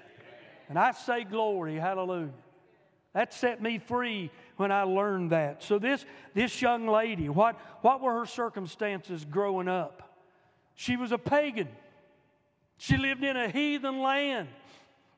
And 0.70 0.80
I 0.80 0.92
say 0.92 1.24
glory, 1.24 1.76
hallelujah. 1.76 2.32
That 3.14 3.34
set 3.34 3.62
me 3.62 3.80
free 3.80 4.30
when 4.58 4.72
I 4.72 4.84
learned 4.84 5.32
that. 5.32 5.64
So 5.64 5.80
this, 5.80 6.06
this 6.34 6.62
young 6.62 6.88
lady, 6.88 7.30
what, 7.30 7.56
what 7.82 8.02
were 8.02 8.20
her 8.20 8.26
circumstances 8.26 9.26
growing 9.26 9.68
up? 9.68 10.20
She 10.76 10.98
was 10.98 11.12
a 11.12 11.18
pagan. 11.18 11.70
She 12.78 12.98
lived 12.98 13.24
in 13.24 13.38
a 13.38 13.48
heathen 13.48 14.02
land. 14.02 14.50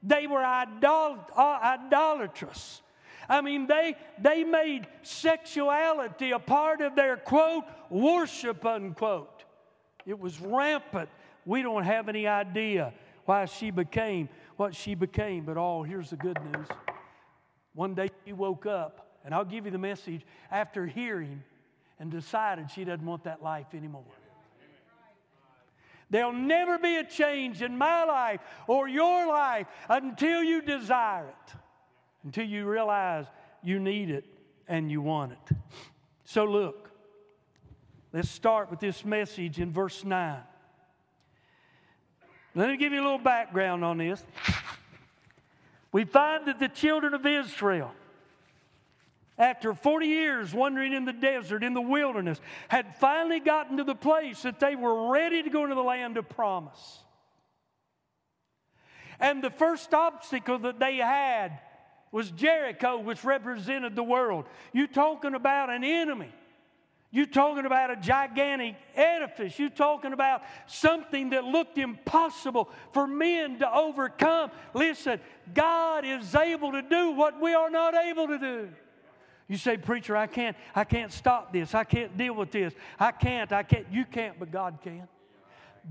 They 0.03 0.27
were 0.27 0.43
idol- 0.43 1.25
uh, 1.35 1.59
idolatrous. 1.63 2.81
I 3.29 3.41
mean, 3.41 3.67
they, 3.67 3.95
they 4.19 4.43
made 4.43 4.87
sexuality 5.03 6.31
a 6.31 6.39
part 6.39 6.81
of 6.81 6.95
their 6.95 7.17
quote, 7.17 7.65
worship, 7.89 8.65
unquote. 8.65 9.43
It 10.05 10.17
was 10.17 10.39
rampant. 10.39 11.09
We 11.45 11.61
don't 11.61 11.83
have 11.83 12.09
any 12.09 12.27
idea 12.27 12.93
why 13.25 13.45
she 13.45 13.71
became 13.71 14.29
what 14.55 14.73
she 14.73 14.95
became, 14.95 15.45
but 15.45 15.57
oh, 15.57 15.83
here's 15.83 16.09
the 16.09 16.15
good 16.15 16.39
news. 16.51 16.67
One 17.73 17.93
day 17.93 18.09
she 18.25 18.33
woke 18.33 18.65
up, 18.65 19.19
and 19.23 19.35
I'll 19.35 19.45
give 19.45 19.65
you 19.65 19.71
the 19.71 19.77
message 19.77 20.25
after 20.49 20.87
hearing 20.87 21.43
and 21.99 22.09
decided 22.09 22.71
she 22.71 22.83
doesn't 22.83 23.05
want 23.05 23.25
that 23.25 23.43
life 23.43 23.67
anymore. 23.73 24.05
There'll 26.09 26.31
never 26.31 26.79
be 26.79 26.95
a 26.95 27.03
change 27.03 27.61
in 27.61 27.77
my 27.77 28.05
life 28.05 28.39
or 28.65 28.87
your 28.87 29.27
life 29.27 29.67
until 29.89 30.41
you 30.41 30.61
desire 30.61 31.27
it 31.27 31.57
until 32.27 32.45
you 32.45 32.65
realize 32.65 33.25
you 33.63 33.79
need 33.79 34.09
it 34.09 34.25
and 34.67 34.91
you 34.91 35.01
want 35.01 35.31
it. 35.31 35.57
So, 36.25 36.43
look, 36.43 36.91
let's 38.11 38.29
start 38.29 38.69
with 38.69 38.81
this 38.81 39.05
message 39.05 39.61
in 39.61 39.71
verse 39.71 40.03
9. 40.03 40.37
Let 42.53 42.69
me 42.69 42.75
give 42.75 42.91
you 42.91 42.99
a 42.99 43.05
little 43.05 43.17
background 43.17 43.85
on 43.85 43.97
this. 43.97 44.21
We 45.93 46.03
find 46.03 46.47
that 46.47 46.59
the 46.59 46.67
children 46.67 47.13
of 47.13 47.25
Israel, 47.25 47.93
after 49.37 49.73
40 49.73 50.07
years 50.07 50.53
wandering 50.53 50.91
in 50.91 51.05
the 51.05 51.13
desert, 51.13 51.63
in 51.63 51.73
the 51.73 51.79
wilderness, 51.79 52.41
had 52.67 52.97
finally 52.97 53.39
gotten 53.39 53.77
to 53.77 53.85
the 53.85 53.95
place 53.95 54.41
that 54.41 54.59
they 54.59 54.75
were 54.75 55.11
ready 55.11 55.43
to 55.43 55.49
go 55.49 55.63
into 55.63 55.75
the 55.75 55.81
land 55.81 56.17
of 56.17 56.27
promise. 56.27 57.05
And 59.17 59.41
the 59.41 59.49
first 59.49 59.93
obstacle 59.93 60.59
that 60.59 60.77
they 60.77 60.97
had 60.97 61.61
was 62.11 62.31
Jericho, 62.31 62.99
which 62.99 63.23
represented 63.23 63.95
the 63.95 64.03
world. 64.03 64.45
You 64.73 64.87
talking 64.87 65.35
about 65.35 65.69
an 65.69 65.83
enemy. 65.83 66.31
You 67.09 67.25
talking 67.25 67.65
about 67.65 67.89
a 67.89 67.95
gigantic 67.95 68.75
edifice. 68.93 69.57
You 69.57 69.69
talking 69.69 70.11
about 70.11 70.41
something 70.67 71.29
that 71.29 71.45
looked 71.45 71.77
impossible 71.77 72.69
for 72.91 73.07
men 73.07 73.59
to 73.59 73.73
overcome. 73.73 74.51
Listen, 74.73 75.19
God 75.53 76.03
is 76.05 76.35
able 76.35 76.73
to 76.73 76.81
do 76.81 77.11
what 77.11 77.39
we 77.39 77.53
are 77.53 77.69
not 77.69 77.95
able 77.95 78.27
to 78.27 78.37
do. 78.37 78.69
You 79.47 79.55
say, 79.55 79.77
preacher, 79.77 80.17
I 80.17 80.27
can't, 80.27 80.57
I 80.75 80.83
can't 80.83 81.11
stop 81.11 81.53
this. 81.53 81.73
I 81.73 81.85
can't 81.85 82.17
deal 82.17 82.33
with 82.33 82.51
this. 82.51 82.73
I 82.99 83.13
can't, 83.13 83.53
I 83.53 83.63
can't. 83.63 83.87
You 83.89 84.03
can't, 84.03 84.37
but 84.37 84.51
God 84.51 84.79
can. 84.83 85.07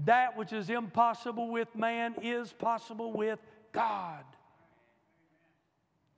That 0.04 0.36
which 0.36 0.52
is 0.52 0.68
impossible 0.68 1.48
with 1.48 1.74
man 1.74 2.14
is 2.20 2.52
possible 2.52 3.12
with 3.12 3.38
God. 3.72 4.24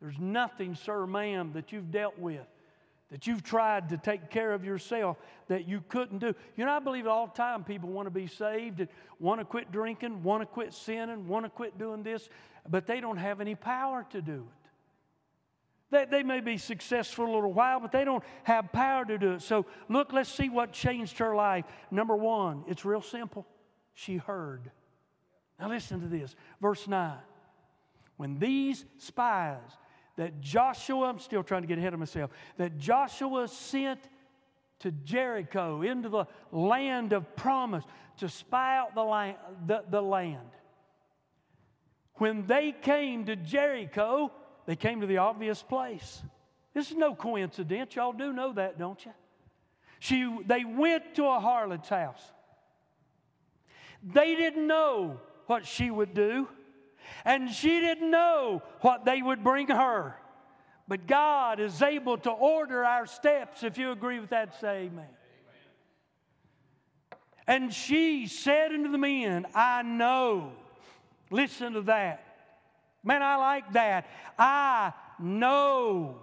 There's 0.00 0.19
nothing, 0.19 0.75
sir, 0.75 1.07
ma'am, 1.07 1.52
that 1.55 1.73
you've 1.73 1.90
dealt 1.90 2.19
with, 2.19 2.47
that 3.11 3.26
you've 3.26 3.43
tried 3.43 3.88
to 3.88 3.97
take 3.97 4.31
care 4.31 4.52
of 4.52 4.64
yourself 4.64 5.17
that 5.49 5.67
you 5.67 5.83
couldn't 5.88 6.19
do. 6.19 6.35
You 6.57 6.64
know, 6.64 6.73
I 6.73 6.78
believe 6.78 7.07
all 7.07 7.26
the 7.26 7.33
time 7.33 7.64
people 7.64 7.88
want 7.88 8.07
to 8.07 8.11
be 8.11 8.26
saved 8.26 8.81
and 8.81 8.88
want 9.19 9.40
to 9.40 9.45
quit 9.45 9.73
drinking, 9.73 10.23
want 10.23 10.43
to 10.43 10.47
quit 10.47 10.73
sinning, 10.73 11.26
want 11.26 11.47
to 11.47 11.50
quit 11.50 11.78
doing 11.78 12.02
this, 12.02 12.28
but 12.69 12.87
they 12.87 13.00
don't 13.00 13.17
have 13.17 13.40
any 13.40 13.55
power 13.55 14.07
to 14.11 14.23
do 14.23 14.47
it. 14.47 14.59
They, 15.90 16.05
they 16.05 16.23
may 16.23 16.40
be 16.40 16.59
successful 16.59 17.25
a 17.25 17.33
little 17.33 17.52
while, 17.52 17.81
but 17.81 17.93
they 17.93 18.05
don't 18.05 18.23
have 18.45 18.71
power 18.73 19.05
to 19.07 19.19
do 19.19 19.33
it. 19.33 19.43
So, 19.43 19.64
look, 19.88 20.12
let's 20.12 20.28
see 20.28 20.50
what 20.50 20.73
changed 20.73 21.19
her 21.19 21.35
life. 21.35 21.64
Number 21.90 22.14
one, 22.14 22.64
it's 22.69 22.85
real 22.85 23.00
simple. 23.00 23.47
She 23.95 24.19
heard. 24.19 24.71
Now, 25.59 25.71
listen 25.71 26.00
to 26.02 26.07
this. 26.07 26.37
Verse 26.61 26.87
9. 26.87 27.17
When 28.19 28.38
these 28.38 28.85
spies 28.99 29.78
that 30.18 30.40
Joshua, 30.40 31.06
I'm 31.06 31.20
still 31.20 31.44
trying 31.44 31.62
to 31.62 31.68
get 31.68 31.78
ahead 31.78 31.94
of 31.94 32.00
myself, 32.00 32.32
that 32.56 32.76
Joshua 32.76 33.46
sent 33.46 34.00
to 34.80 34.90
Jericho 34.90 35.82
into 35.82 36.08
the 36.08 36.26
land 36.50 37.12
of 37.12 37.37
promise 37.37 37.84
to 38.18 38.28
spy 38.28 38.76
out 38.76 38.96
the 38.96 39.04
land, 39.04 39.37
the, 39.64 39.84
the 39.88 40.02
land. 40.02 40.50
When 42.14 42.48
they 42.48 42.72
came 42.72 43.26
to 43.26 43.37
Jericho, 43.37 44.32
they 44.66 44.75
came 44.75 45.00
to 45.02 45.06
the 45.06 45.18
obvious 45.18 45.62
place. 45.62 46.20
This 46.75 46.90
is 46.90 46.96
no 46.96 47.14
coincidence. 47.14 47.94
Y'all 47.94 48.12
do 48.12 48.32
know 48.32 48.52
that, 48.54 48.76
don't 48.76 49.02
you? 49.06 49.12
She, 50.00 50.37
they 50.46 50.64
went 50.64 51.14
to 51.14 51.26
a 51.26 51.38
harlot's 51.38 51.88
house. 51.88 52.22
They 54.02 54.34
didn't 54.34 54.66
know 54.66 55.20
what 55.46 55.64
she 55.64 55.92
would 55.92 56.12
do, 56.12 56.48
and 57.24 57.50
she 57.50 57.80
didn't 57.80 58.10
know 58.10 58.62
what 58.80 59.04
they 59.04 59.22
would 59.22 59.42
bring 59.42 59.68
her. 59.68 60.16
But 60.86 61.06
God 61.06 61.60
is 61.60 61.82
able 61.82 62.16
to 62.18 62.30
order 62.30 62.84
our 62.84 63.06
steps. 63.06 63.62
If 63.62 63.76
you 63.76 63.92
agree 63.92 64.20
with 64.20 64.30
that, 64.30 64.58
say 64.60 64.86
amen. 64.86 65.08
And 67.46 67.72
she 67.72 68.26
said 68.26 68.72
unto 68.72 68.90
the 68.90 68.98
men, 68.98 69.46
I 69.54 69.82
know. 69.82 70.52
Listen 71.30 71.74
to 71.74 71.82
that. 71.82 72.24
Man, 73.02 73.22
I 73.22 73.36
like 73.36 73.72
that. 73.72 74.06
I 74.38 74.92
know 75.18 76.16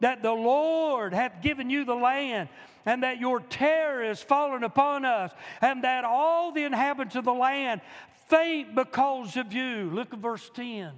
that 0.00 0.22
the 0.22 0.32
Lord 0.32 1.14
hath 1.14 1.42
given 1.42 1.70
you 1.70 1.84
the 1.84 1.94
land, 1.94 2.48
and 2.84 3.04
that 3.04 3.20
your 3.20 3.38
terror 3.38 4.02
is 4.02 4.20
fallen 4.20 4.64
upon 4.64 5.04
us, 5.04 5.30
and 5.60 5.84
that 5.84 6.04
all 6.04 6.50
the 6.50 6.64
inhabitants 6.64 7.14
of 7.14 7.24
the 7.24 7.32
land 7.32 7.80
faint 8.28 8.74
because 8.74 9.36
of 9.36 9.52
you. 9.52 9.90
Look 9.90 10.12
at 10.12 10.18
verse 10.18 10.50
10. 10.54 10.92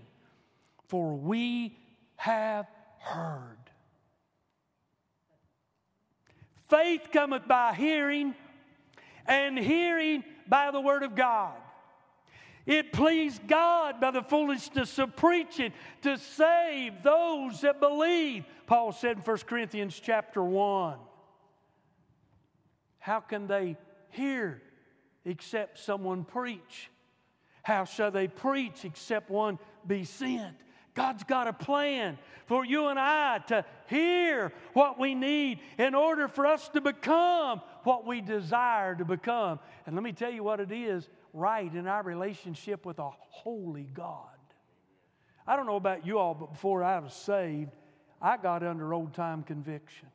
For 0.88 1.14
we 1.14 1.76
have 2.16 2.66
heard. 2.99 3.59
Faith 6.69 7.09
cometh 7.12 7.47
by 7.47 7.75
hearing, 7.75 8.35
and 9.26 9.59
hearing 9.59 10.25
by 10.48 10.70
the 10.70 10.81
word 10.81 11.03
of 11.03 11.14
God. 11.14 11.55
It 12.66 12.92
pleased 12.92 13.46
God 13.46 14.01
by 14.01 14.11
the 14.11 14.22
foolishness 14.22 14.98
of 14.98 15.16
preaching 15.16 15.72
to 16.03 16.16
save 16.16 17.03
those 17.03 17.61
that 17.61 17.79
believe. 17.79 18.44
Paul 18.66 18.92
said 18.92 19.18
in 19.18 19.22
1 19.22 19.37
Corinthians 19.46 20.01
chapter 20.03 20.42
1. 20.42 20.96
How 22.98 23.20
can 23.20 23.46
they 23.46 23.77
hear 24.11 24.62
except 25.27 25.79
someone 25.79 26.25
preach? 26.25 26.90
How 27.64 27.85
shall 27.87 28.11
they 28.11 28.29
preach 28.29 28.85
except 28.85 29.31
one 29.31 29.59
be 29.87 30.05
sent? 30.05 30.55
God's 30.94 31.24
got 31.24 31.48
a 31.48 31.53
plan 31.53 32.18
for 32.46 32.62
you 32.64 32.88
and 32.88 32.98
I 32.98 33.38
to 33.48 33.64
hear 33.87 34.53
what 34.74 35.00
we 35.00 35.14
need 35.14 35.61
in 35.79 35.94
order 35.94 36.29
for 36.29 36.46
us 36.46 36.68
to 36.68 36.83
become 36.83 37.62
what 37.83 38.07
we 38.07 38.20
desire 38.20 38.94
to 38.94 39.05
become. 39.05 39.59
And 39.87 39.96
let 39.96 40.05
me 40.05 40.12
tell 40.12 40.31
you 40.31 40.44
what 40.44 40.61
it 40.61 40.70
is 40.70 41.09
right 41.33 41.72
in 41.72 41.87
our 41.87 42.03
relationship 42.03 42.85
with 42.85 42.98
a 42.98 43.11
holy 43.11 43.88
God. 43.94 44.29
I 45.46 45.57
don't 45.57 45.66
know 45.66 45.77
about 45.77 46.07
you 46.07 46.18
all, 46.18 46.35
but 46.35 46.53
before 46.53 46.85
I 46.85 46.98
was 46.98 47.14
saved, 47.14 47.72
I 48.20 48.37
got 48.37 48.62
under 48.62 48.92
old 48.92 49.14
time 49.14 49.42
conviction. 49.42 50.09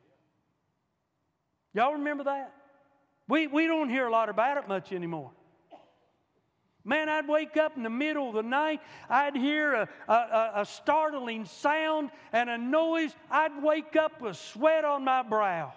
Y'all 1.74 1.94
remember 1.94 2.24
that? 2.24 2.54
We, 3.28 3.48
we 3.48 3.66
don't 3.66 3.88
hear 3.88 4.06
a 4.06 4.10
lot 4.10 4.28
about 4.28 4.56
it 4.56 4.68
much 4.68 4.92
anymore. 4.92 5.32
Man, 6.84 7.08
I'd 7.08 7.28
wake 7.28 7.56
up 7.56 7.76
in 7.76 7.82
the 7.82 7.90
middle 7.90 8.28
of 8.28 8.34
the 8.34 8.42
night, 8.42 8.80
I'd 9.08 9.36
hear 9.36 9.74
a, 9.74 9.88
a, 10.08 10.50
a, 10.56 10.66
startling 10.66 11.44
sound 11.44 12.10
and 12.32 12.48
a 12.48 12.56
noise. 12.56 13.14
I'd 13.30 13.62
wake 13.62 13.96
up 13.96 14.22
with 14.22 14.36
sweat 14.36 14.84
on 14.84 15.04
my 15.04 15.22
brow. 15.22 15.74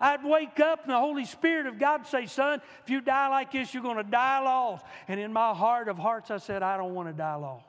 I'd 0.00 0.24
wake 0.24 0.60
up 0.60 0.84
and 0.84 0.92
the 0.92 0.98
Holy 0.98 1.24
Spirit 1.24 1.66
of 1.66 1.80
God 1.80 2.06
say, 2.06 2.26
Son, 2.26 2.60
if 2.84 2.90
you 2.90 3.00
die 3.00 3.26
like 3.26 3.50
this, 3.50 3.74
you're 3.74 3.82
going 3.82 3.96
to 3.96 4.04
die 4.04 4.38
lost. 4.38 4.86
And 5.08 5.18
in 5.18 5.32
my 5.32 5.52
heart 5.52 5.88
of 5.88 5.98
hearts, 5.98 6.30
I 6.30 6.36
said, 6.36 6.62
I 6.62 6.76
don't 6.76 6.94
want 6.94 7.08
to 7.08 7.12
die 7.12 7.34
lost. 7.34 7.64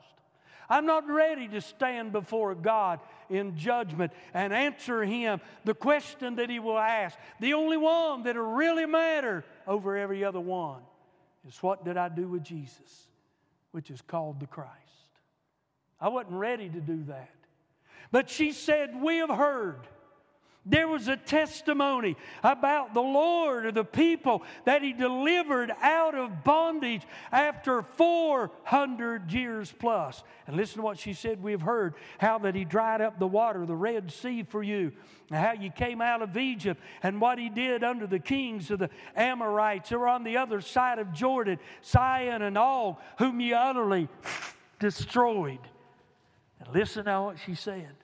I'm 0.68 0.86
not 0.86 1.08
ready 1.08 1.48
to 1.48 1.60
stand 1.60 2.12
before 2.12 2.54
God 2.54 3.00
in 3.28 3.56
judgment 3.56 4.12
and 4.32 4.52
answer 4.52 5.02
Him 5.02 5.40
the 5.64 5.74
question 5.74 6.36
that 6.36 6.48
He 6.48 6.60
will 6.60 6.78
ask. 6.78 7.18
The 7.40 7.54
only 7.54 7.76
one 7.76 8.22
that'll 8.22 8.54
really 8.54 8.86
matter 8.86 9.44
over 9.66 9.96
every 9.96 10.22
other 10.22 10.38
one 10.38 10.80
what 11.62 11.84
did 11.84 11.96
I 11.96 12.08
do 12.08 12.28
with 12.28 12.42
Jesus, 12.42 13.08
which 13.72 13.90
is 13.90 14.00
called 14.00 14.40
the 14.40 14.46
Christ. 14.46 14.70
I 16.00 16.08
wasn't 16.08 16.34
ready 16.34 16.68
to 16.68 16.80
do 16.80 17.04
that. 17.04 17.34
But 18.10 18.30
she 18.30 18.52
said, 18.52 19.00
We 19.00 19.16
have 19.16 19.30
heard 19.30 19.86
there 20.66 20.86
was 20.86 21.08
a 21.08 21.16
testimony 21.16 22.16
about 22.42 22.92
the 22.92 23.00
Lord 23.00 23.64
of 23.64 23.74
the 23.74 23.84
people 23.84 24.42
that 24.66 24.82
He 24.82 24.92
delivered 24.92 25.72
out 25.80 26.14
of 26.14 26.44
bondage 26.44 27.02
after 27.32 27.82
400 27.82 29.32
years 29.32 29.72
plus. 29.72 30.22
And 30.46 30.56
listen 30.56 30.76
to 30.76 30.82
what 30.82 30.98
she 30.98 31.14
said 31.14 31.42
we 31.42 31.52
have 31.52 31.62
heard 31.62 31.94
how 32.18 32.38
that 32.40 32.54
He 32.54 32.66
dried 32.66 33.00
up 33.00 33.18
the 33.18 33.26
water, 33.26 33.64
the 33.64 33.74
Red 33.74 34.12
Sea 34.12 34.42
for 34.42 34.62
you, 34.62 34.92
and 35.30 35.38
how 35.38 35.52
you 35.52 35.70
came 35.70 36.02
out 36.02 36.20
of 36.20 36.36
Egypt, 36.36 36.80
and 37.02 37.22
what 37.22 37.38
He 37.38 37.48
did 37.48 37.82
under 37.82 38.06
the 38.06 38.18
kings 38.18 38.70
of 38.70 38.80
the 38.80 38.90
Amorites 39.16 39.88
who 39.88 39.98
were 39.98 40.08
on 40.08 40.24
the 40.24 40.36
other 40.36 40.60
side 40.60 40.98
of 40.98 41.10
Jordan, 41.14 41.58
Sihon 41.80 42.42
and 42.42 42.58
Og, 42.58 42.96
whom 43.18 43.40
you 43.40 43.56
utterly 43.56 44.08
destroyed. 44.78 45.60
And 46.58 46.74
listen 46.74 47.06
to 47.06 47.22
what 47.22 47.38
she 47.38 47.54
said. 47.54 47.94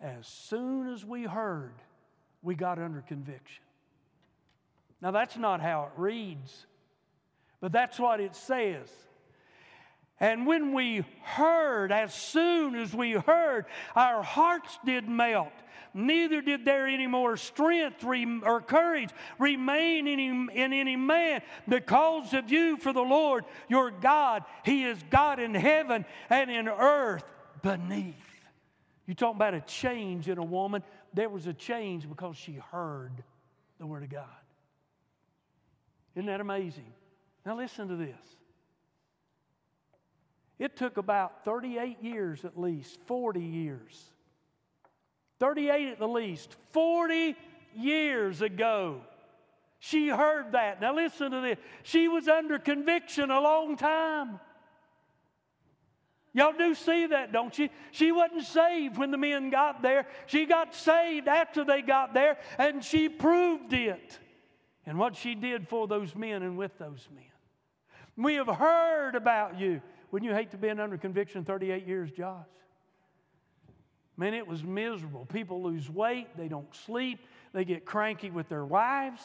As 0.00 0.26
soon 0.26 0.88
as 0.88 1.04
we 1.04 1.24
heard, 1.24 1.74
we 2.42 2.54
got 2.54 2.78
under 2.78 3.00
conviction. 3.02 3.64
Now, 5.00 5.10
that's 5.10 5.36
not 5.36 5.60
how 5.60 5.84
it 5.84 6.00
reads, 6.00 6.66
but 7.60 7.72
that's 7.72 7.98
what 7.98 8.20
it 8.20 8.34
says. 8.34 8.88
And 10.20 10.46
when 10.46 10.72
we 10.72 11.04
heard, 11.22 11.92
as 11.92 12.12
soon 12.12 12.74
as 12.74 12.92
we 12.92 13.12
heard, 13.12 13.66
our 13.94 14.22
hearts 14.22 14.78
did 14.84 15.08
melt. 15.08 15.52
Neither 15.94 16.42
did 16.42 16.64
there 16.64 16.86
any 16.86 17.06
more 17.06 17.36
strength 17.36 18.04
or 18.04 18.60
courage 18.60 19.10
remain 19.38 20.06
in 20.06 20.50
any, 20.50 20.96
man 20.96 21.42
because 21.68 22.34
of 22.34 22.50
you, 22.50 22.76
for 22.76 22.92
the 22.92 23.00
Lord 23.00 23.44
your 23.68 23.90
God, 23.90 24.44
He 24.64 24.84
is 24.84 24.98
God 25.10 25.38
in 25.38 25.54
heaven 25.54 26.04
and 26.28 26.50
in 26.50 26.68
earth 26.68 27.24
beneath. 27.62 28.14
You 29.08 29.14
talk 29.14 29.34
about 29.34 29.54
a 29.54 29.62
change 29.62 30.28
in 30.28 30.36
a 30.36 30.44
woman. 30.44 30.82
There 31.14 31.30
was 31.30 31.46
a 31.46 31.54
change 31.54 32.06
because 32.06 32.36
she 32.36 32.52
heard 32.70 33.24
the 33.80 33.86
Word 33.86 34.02
of 34.02 34.10
God. 34.10 34.26
Isn't 36.14 36.26
that 36.26 36.42
amazing? 36.42 36.92
Now, 37.46 37.56
listen 37.56 37.88
to 37.88 37.96
this. 37.96 38.14
It 40.58 40.76
took 40.76 40.98
about 40.98 41.42
38 41.46 42.02
years 42.02 42.44
at 42.44 42.60
least, 42.60 42.98
40 43.06 43.40
years. 43.40 44.04
38 45.38 45.88
at 45.88 45.98
the 45.98 46.08
least, 46.08 46.56
40 46.72 47.34
years 47.74 48.42
ago. 48.42 49.00
She 49.78 50.08
heard 50.08 50.52
that. 50.52 50.82
Now, 50.82 50.94
listen 50.94 51.30
to 51.30 51.40
this. 51.40 51.56
She 51.82 52.08
was 52.08 52.28
under 52.28 52.58
conviction 52.58 53.30
a 53.30 53.40
long 53.40 53.78
time. 53.78 54.38
Y'all 56.38 56.52
do 56.56 56.72
see 56.72 57.08
that, 57.08 57.32
don't 57.32 57.58
you? 57.58 57.68
She 57.90 58.12
wasn't 58.12 58.44
saved 58.44 58.96
when 58.96 59.10
the 59.10 59.18
men 59.18 59.50
got 59.50 59.82
there. 59.82 60.06
She 60.26 60.46
got 60.46 60.72
saved 60.72 61.26
after 61.26 61.64
they 61.64 61.82
got 61.82 62.14
there, 62.14 62.38
and 62.58 62.84
she 62.84 63.08
proved 63.08 63.72
it 63.72 64.20
and 64.86 65.00
what 65.00 65.16
she 65.16 65.34
did 65.34 65.66
for 65.66 65.88
those 65.88 66.14
men 66.14 66.44
and 66.44 66.56
with 66.56 66.78
those 66.78 67.08
men. 67.12 67.24
We 68.16 68.34
have 68.34 68.46
heard 68.46 69.16
about 69.16 69.58
you. 69.58 69.82
Wouldn't 70.12 70.30
you 70.30 70.36
hate 70.36 70.52
to 70.52 70.56
be 70.56 70.70
under 70.70 70.96
conviction 70.96 71.44
38 71.44 71.88
years, 71.88 72.12
Josh? 72.12 72.46
Man, 74.16 74.32
it 74.32 74.46
was 74.46 74.62
miserable. 74.62 75.26
People 75.26 75.60
lose 75.64 75.90
weight, 75.90 76.36
they 76.36 76.46
don't 76.46 76.72
sleep, 76.72 77.18
they 77.52 77.64
get 77.64 77.84
cranky 77.84 78.30
with 78.30 78.48
their 78.48 78.64
wives. 78.64 79.24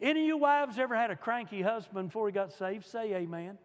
Any 0.00 0.20
of 0.20 0.26
you 0.28 0.36
wives 0.36 0.78
ever 0.78 0.94
had 0.94 1.10
a 1.10 1.16
cranky 1.16 1.62
husband 1.62 2.10
before 2.10 2.28
he 2.28 2.32
got 2.32 2.52
saved? 2.52 2.86
Say 2.86 3.12
amen. 3.14 3.58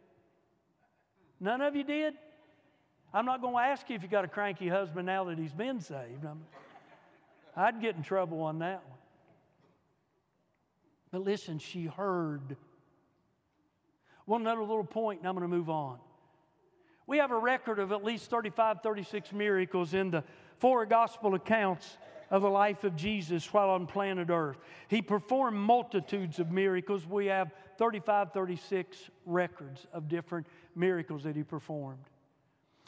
None 1.44 1.60
of 1.60 1.76
you 1.76 1.84
did? 1.84 2.14
I'm 3.14 3.26
not 3.26 3.42
going 3.42 3.54
to 3.54 3.60
ask 3.60 3.90
you 3.90 3.98
if 3.98 4.02
you 4.02 4.08
got 4.08 4.24
a 4.24 4.30
cranky 4.30 4.70
husband 4.70 5.06
now 5.06 5.26
that 5.26 5.38
he's 5.38 5.52
been 5.52 5.82
saved. 5.82 6.24
I'm, 6.26 6.40
I'd 7.54 7.82
get 7.82 7.98
in 7.98 8.02
trouble 8.02 8.40
on 8.44 8.60
that 8.60 8.82
one. 8.88 8.98
But 11.12 11.22
listen, 11.24 11.60
she 11.60 11.86
heard. 11.88 12.56
One 14.24 14.40
another 14.40 14.62
little 14.62 14.86
point, 14.86 15.20
and 15.20 15.28
I'm 15.28 15.36
going 15.36 15.44
to 15.44 15.54
move 15.54 15.70
on. 15.70 15.98
We 17.08 17.18
have 17.18 17.32
a 17.32 17.38
record 17.38 17.78
of 17.78 17.92
at 17.92 18.06
least 18.06 18.30
35, 18.30 18.82
36 18.82 19.34
miracles 19.34 19.94
in 19.94 20.12
the 20.12 20.24
four 20.60 20.86
gospel 20.86 21.36
accounts 21.36 21.98
of 22.34 22.42
the 22.42 22.50
life 22.50 22.84
of 22.84 22.96
Jesus 22.96 23.54
while 23.54 23.70
on 23.70 23.86
planet 23.86 24.32
Earth. 24.32 24.58
He 24.88 25.04
performed 25.04 25.56
multitudes 25.56 26.40
of 26.40 26.52
miracles. 26.52 27.06
We 27.06 27.28
have 27.28 27.52
35, 27.78 28.34
36 28.34 28.98
records 29.28 29.86
of 29.94 30.10
different 30.10 30.48
miracles 30.76 31.26
that 31.26 31.36
he 31.36 31.44
performed. 31.44 32.10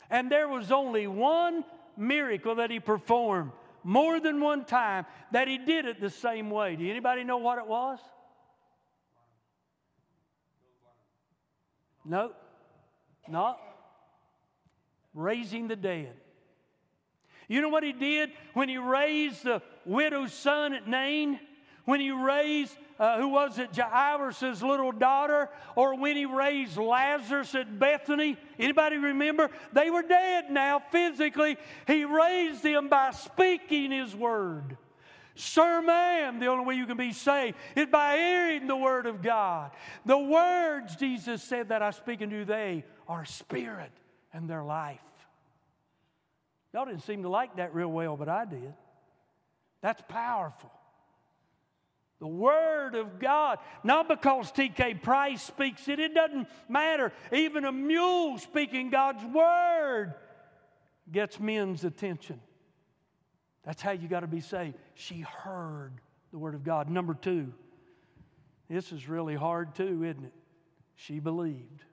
And 0.10 0.32
there 0.32 0.48
was 0.48 0.72
only 0.72 1.06
one 1.06 1.64
miracle 1.96 2.56
that 2.56 2.72
he 2.72 2.80
performed 2.80 3.52
more 3.84 4.20
than 4.20 4.42
one 4.42 4.66
time 4.66 5.06
that 5.32 5.48
he 5.48 5.60
did 5.60 5.86
it 5.86 6.02
the 6.02 6.10
same 6.10 6.50
way. 6.50 6.76
Do 6.76 6.90
anybody 6.90 7.24
know 7.24 7.38
what 7.38 7.60
it 7.60 7.68
was? 7.68 8.00
No, 12.04 12.32
not 13.30 13.60
raising 15.14 15.68
the 15.68 15.76
dead. 15.76 16.16
You 17.48 17.62
know 17.62 17.70
what 17.70 17.84
he 17.84 17.94
did 17.94 18.32
when 18.54 18.70
he 18.70 18.78
raised 18.78 19.44
the 19.44 19.62
widow's 19.86 20.34
son 20.34 20.74
at 20.74 20.88
Nain? 20.88 21.40
When 21.86 22.00
he 22.00 22.10
raised, 22.10 22.76
uh, 23.00 23.20
who 23.20 23.28
was 23.30 23.60
it, 23.60 23.76
Jairus' 23.76 24.64
little 24.64 24.92
daughter? 24.92 25.50
Or 25.76 25.96
when 25.96 26.16
he 26.16 26.26
raised 26.26 26.78
Lazarus 26.78 27.54
at 27.54 27.78
Bethany? 27.78 28.38
Anybody 28.58 28.98
remember? 28.98 29.52
They 29.72 29.92
were 29.92 30.02
dead 30.02 30.50
now 30.50 30.82
physically. 30.92 31.58
He 31.86 32.04
raised 32.04 32.64
them 32.64 32.90
by 32.90 33.12
speaking 33.12 33.92
his 33.92 34.16
word. 34.16 34.78
Sir, 35.36 35.82
ma'am, 35.82 36.40
the 36.40 36.48
only 36.48 36.66
way 36.66 36.76
you 36.76 36.86
can 36.86 36.98
be 36.98 37.12
saved 37.12 37.58
is 37.76 37.88
by 37.88 38.16
hearing 38.18 38.68
the 38.68 38.76
word 38.76 39.06
of 39.06 39.22
God. 39.22 39.72
The 40.06 40.18
words, 40.18 40.96
Jesus 40.96 41.44
said, 41.44 41.70
that 41.70 41.82
I 41.82 41.92
speak 41.92 42.22
unto 42.22 42.38
you, 42.38 42.46
they 42.46 42.86
are 43.08 43.26
spirit 43.26 43.92
and 44.34 44.50
their 44.50 44.64
life. 44.64 45.02
Y'all 46.76 46.86
didn't 46.86 47.04
seem 47.04 47.24
to 47.24 47.30
like 47.30 47.56
that 47.56 47.74
real 47.74 47.88
well, 47.88 48.18
but 48.18 48.28
I 48.28 48.44
did. 48.44 48.74
That's 49.80 50.02
powerful. 50.10 50.70
The 52.20 52.28
Word 52.28 52.96
of 52.96 53.18
God, 53.18 53.60
not 53.82 54.10
because 54.10 54.52
T.K. 54.52 54.96
Price 54.96 55.42
speaks 55.42 55.88
it, 55.88 56.02
it 56.02 56.14
doesn't 56.14 56.50
matter. 56.68 57.14
Even 57.32 57.64
a 57.64 57.72
mule 57.72 58.38
speaking 58.40 58.90
God's 58.90 59.24
Word 59.24 60.16
gets 61.10 61.40
men's 61.40 61.86
attention. 61.86 62.42
That's 63.64 63.82
how 63.82 63.92
you 63.92 64.10
got 64.10 64.22
to 64.22 64.28
be 64.28 64.42
saved. 64.42 64.76
She 64.96 65.22
heard 65.22 65.94
the 66.34 66.38
Word 66.38 66.56
of 66.56 66.66
God. 66.66 66.90
Number 66.90 67.14
two, 67.14 67.54
this 68.70 68.92
is 68.92 69.08
really 69.08 69.36
hard 69.36 69.76
too, 69.76 70.04
isn't 70.04 70.26
it? 70.26 70.34
She 70.96 71.20
believed. 71.20 71.86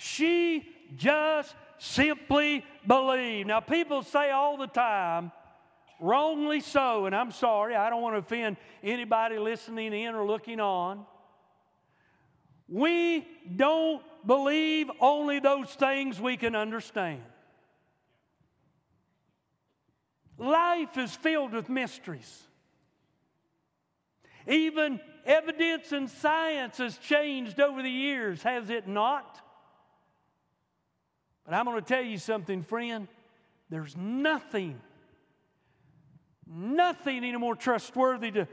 She 0.00 0.66
just 0.96 1.54
simply 1.76 2.64
believed. 2.86 3.48
Now, 3.48 3.60
people 3.60 4.02
say 4.02 4.30
all 4.30 4.56
the 4.56 4.66
time, 4.66 5.30
wrongly 6.00 6.60
so, 6.60 7.04
and 7.04 7.14
I'm 7.14 7.32
sorry, 7.32 7.76
I 7.76 7.90
don't 7.90 8.00
want 8.00 8.14
to 8.14 8.20
offend 8.20 8.56
anybody 8.82 9.38
listening 9.38 9.92
in 9.92 10.14
or 10.14 10.26
looking 10.26 10.58
on. 10.58 11.04
We 12.66 13.28
don't 13.54 14.02
believe 14.26 14.90
only 15.02 15.38
those 15.38 15.68
things 15.74 16.18
we 16.18 16.38
can 16.38 16.56
understand. 16.56 17.20
Life 20.38 20.96
is 20.96 21.14
filled 21.14 21.52
with 21.52 21.68
mysteries. 21.68 22.42
Even 24.48 24.98
evidence 25.26 25.92
and 25.92 26.08
science 26.08 26.78
has 26.78 26.96
changed 26.96 27.60
over 27.60 27.82
the 27.82 27.90
years, 27.90 28.42
has 28.44 28.70
it 28.70 28.88
not? 28.88 29.42
But 31.50 31.56
I'm 31.56 31.64
going 31.64 31.82
to 31.82 31.84
tell 31.84 32.04
you 32.04 32.16
something, 32.16 32.62
friend. 32.62 33.08
There's 33.70 33.96
nothing, 33.96 34.80
nothing 36.46 37.24
any 37.24 37.36
more 37.36 37.56
trustworthy 37.56 38.30
to 38.30 38.46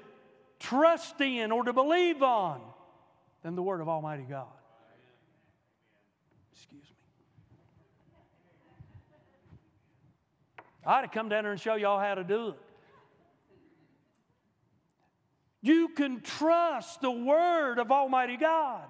trust 0.60 1.22
in 1.22 1.52
or 1.52 1.64
to 1.64 1.74
believe 1.74 2.24
on 2.24 2.60
than 3.44 3.54
the 3.54 3.62
Word 3.62 3.82
of 3.82 3.88
Almighty 3.88 4.26
God. 4.28 4.48
Excuse 6.52 6.82
me. 6.82 6.96
I 10.84 10.98
ought 10.98 11.02
to 11.02 11.08
come 11.08 11.30
down 11.30 11.44
there 11.44 11.52
and 11.52 11.62
show 11.62 11.76
y'all 11.76 12.00
how 12.00 12.16
to 12.16 12.24
do 12.24 12.48
it. 12.48 12.56
You 15.62 15.90
can 15.90 16.22
trust 16.22 17.02
the 17.02 17.12
Word 17.12 17.78
of 17.78 17.92
Almighty 17.92 18.38
God. 18.38 18.88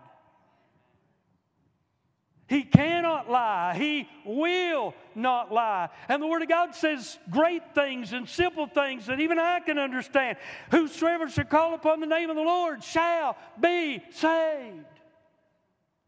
He 2.47 2.63
cannot 2.63 3.29
lie. 3.29 3.75
He 3.75 4.07
will 4.25 4.93
not 5.13 5.51
lie. 5.51 5.89
And 6.07 6.21
the 6.21 6.27
Word 6.27 6.41
of 6.41 6.47
God 6.47 6.73
says 6.73 7.17
great 7.29 7.75
things 7.75 8.13
and 8.13 8.27
simple 8.27 8.67
things 8.67 9.07
that 9.07 9.19
even 9.19 9.37
I 9.37 9.59
can 9.59 9.77
understand. 9.77 10.37
Whosoever 10.71 11.29
shall 11.29 11.45
call 11.45 11.73
upon 11.73 11.99
the 11.99 12.07
name 12.07 12.29
of 12.29 12.37
the 12.37 12.41
Lord 12.41 12.83
shall 12.83 13.37
be 13.59 14.01
saved. 14.11 14.85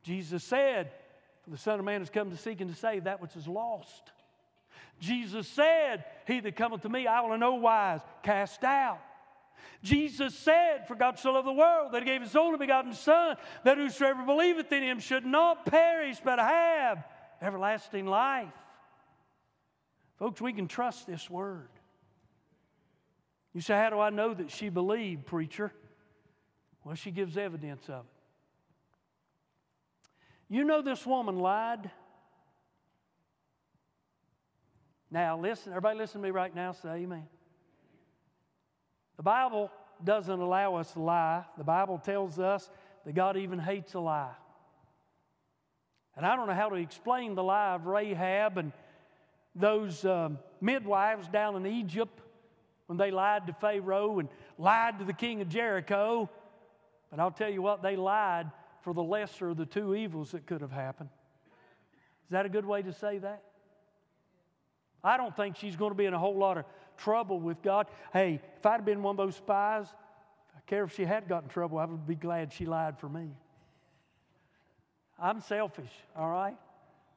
Jesus 0.03 0.43
said, 0.43 0.91
For 1.43 1.49
the 1.49 1.57
Son 1.57 1.77
of 1.77 1.85
Man 1.85 1.99
has 1.99 2.09
come 2.09 2.31
to 2.31 2.37
seek 2.37 2.61
and 2.61 2.69
to 2.69 2.75
save 2.75 3.03
that 3.03 3.21
which 3.21 3.35
is 3.35 3.47
lost. 3.47 4.11
Jesus 5.01 5.47
said, 5.47 6.05
He 6.25 6.39
that 6.39 6.55
cometh 6.55 6.83
to 6.83 6.89
me, 6.89 7.05
I 7.05 7.19
will 7.19 7.33
in 7.33 7.41
no 7.41 7.55
wise 7.55 7.99
cast 8.23 8.63
out. 8.63 9.01
Jesus 9.83 10.35
said, 10.35 10.87
For 10.87 10.95
God 10.95 11.17
so 11.17 11.31
loved 11.31 11.47
the 11.47 11.53
world 11.53 11.91
that 11.93 12.03
he 12.03 12.05
gave 12.05 12.21
his 12.21 12.35
only 12.35 12.57
begotten 12.57 12.93
Son, 12.93 13.37
that 13.63 13.77
whosoever 13.77 14.23
believeth 14.23 14.71
in 14.71 14.83
him 14.83 14.99
should 14.99 15.25
not 15.25 15.65
perish, 15.65 16.17
but 16.23 16.39
have 16.39 17.03
everlasting 17.41 18.05
life. 18.05 18.53
Folks, 20.17 20.41
we 20.41 20.51
can 20.51 20.67
trust 20.67 21.07
this 21.07 21.29
word. 21.29 21.69
You 23.53 23.61
say, 23.61 23.75
How 23.75 23.89
do 23.89 23.99
I 23.99 24.09
know 24.09 24.33
that 24.33 24.51
she 24.51 24.69
believed, 24.69 25.25
preacher? 25.25 25.71
Well, 26.83 26.95
she 26.95 27.11
gives 27.11 27.37
evidence 27.37 27.87
of 27.87 28.05
it. 28.05 28.19
You 30.49 30.63
know 30.63 30.81
this 30.81 31.05
woman 31.05 31.39
lied. 31.39 31.91
Now, 35.11 35.39
listen, 35.39 35.71
everybody 35.71 35.97
listen 35.97 36.21
to 36.21 36.27
me 36.27 36.31
right 36.31 36.53
now, 36.53 36.71
say 36.71 36.89
amen. 36.89 37.27
The 39.19 39.23
Bible 39.23 39.69
doesn't 40.01 40.39
allow 40.39 40.75
us 40.75 40.93
to 40.93 41.01
lie. 41.01 41.43
The 41.57 41.63
Bible 41.65 41.97
tells 41.97 42.39
us 42.39 42.69
that 43.05 43.13
God 43.13 43.35
even 43.35 43.59
hates 43.59 43.93
a 43.93 43.99
lie. 43.99 44.31
And 46.15 46.25
I 46.25 46.37
don't 46.37 46.47
know 46.47 46.53
how 46.53 46.69
to 46.69 46.77
explain 46.77 47.35
the 47.35 47.43
lie 47.43 47.73
of 47.73 47.85
Rahab 47.85 48.57
and 48.57 48.71
those 49.53 50.05
um, 50.05 50.39
midwives 50.61 51.27
down 51.27 51.57
in 51.57 51.65
Egypt 51.67 52.17
when 52.85 52.97
they 52.97 53.11
lied 53.11 53.47
to 53.47 53.53
Pharaoh 53.59 54.19
and 54.19 54.29
lied 54.57 54.99
to 54.99 55.03
the 55.03 55.11
king 55.11 55.41
of 55.41 55.49
Jericho. 55.49 56.29
But 57.11 57.19
I'll 57.19 57.29
tell 57.29 57.49
you 57.49 57.61
what, 57.61 57.81
they 57.81 57.97
lied 57.97 58.49
for 58.83 58.93
the 58.93 59.03
lesser 59.03 59.49
of 59.49 59.57
the 59.57 59.65
two 59.65 59.95
evils 59.95 60.31
that 60.31 60.45
could 60.45 60.61
have 60.61 60.71
happened. 60.71 61.09
Is 62.27 62.31
that 62.31 62.45
a 62.45 62.49
good 62.49 62.65
way 62.65 62.83
to 62.83 62.93
say 62.93 63.17
that? 63.17 63.43
I 65.03 65.17
don't 65.17 65.35
think 65.35 65.55
she's 65.55 65.75
going 65.75 65.91
to 65.91 65.95
be 65.95 66.05
in 66.05 66.13
a 66.13 66.19
whole 66.19 66.37
lot 66.37 66.57
of 66.57 66.65
trouble 66.97 67.39
with 67.39 67.61
God. 67.61 67.87
Hey, 68.11 68.41
if 68.57 68.65
I'd 68.65 68.85
been 68.85 69.01
one 69.01 69.13
of 69.13 69.17
those 69.17 69.35
spies, 69.35 69.87
I 70.55 70.59
care 70.67 70.83
if 70.83 70.95
she 70.95 71.05
had 71.05 71.27
gotten 71.27 71.49
in 71.49 71.53
trouble, 71.53 71.77
I 71.77 71.85
would 71.85 72.07
be 72.07 72.15
glad 72.15 72.53
she 72.53 72.65
lied 72.65 72.99
for 72.99 73.09
me. 73.09 73.29
I'm 75.17 75.41
selfish, 75.41 75.91
all 76.15 76.29
right? 76.29 76.55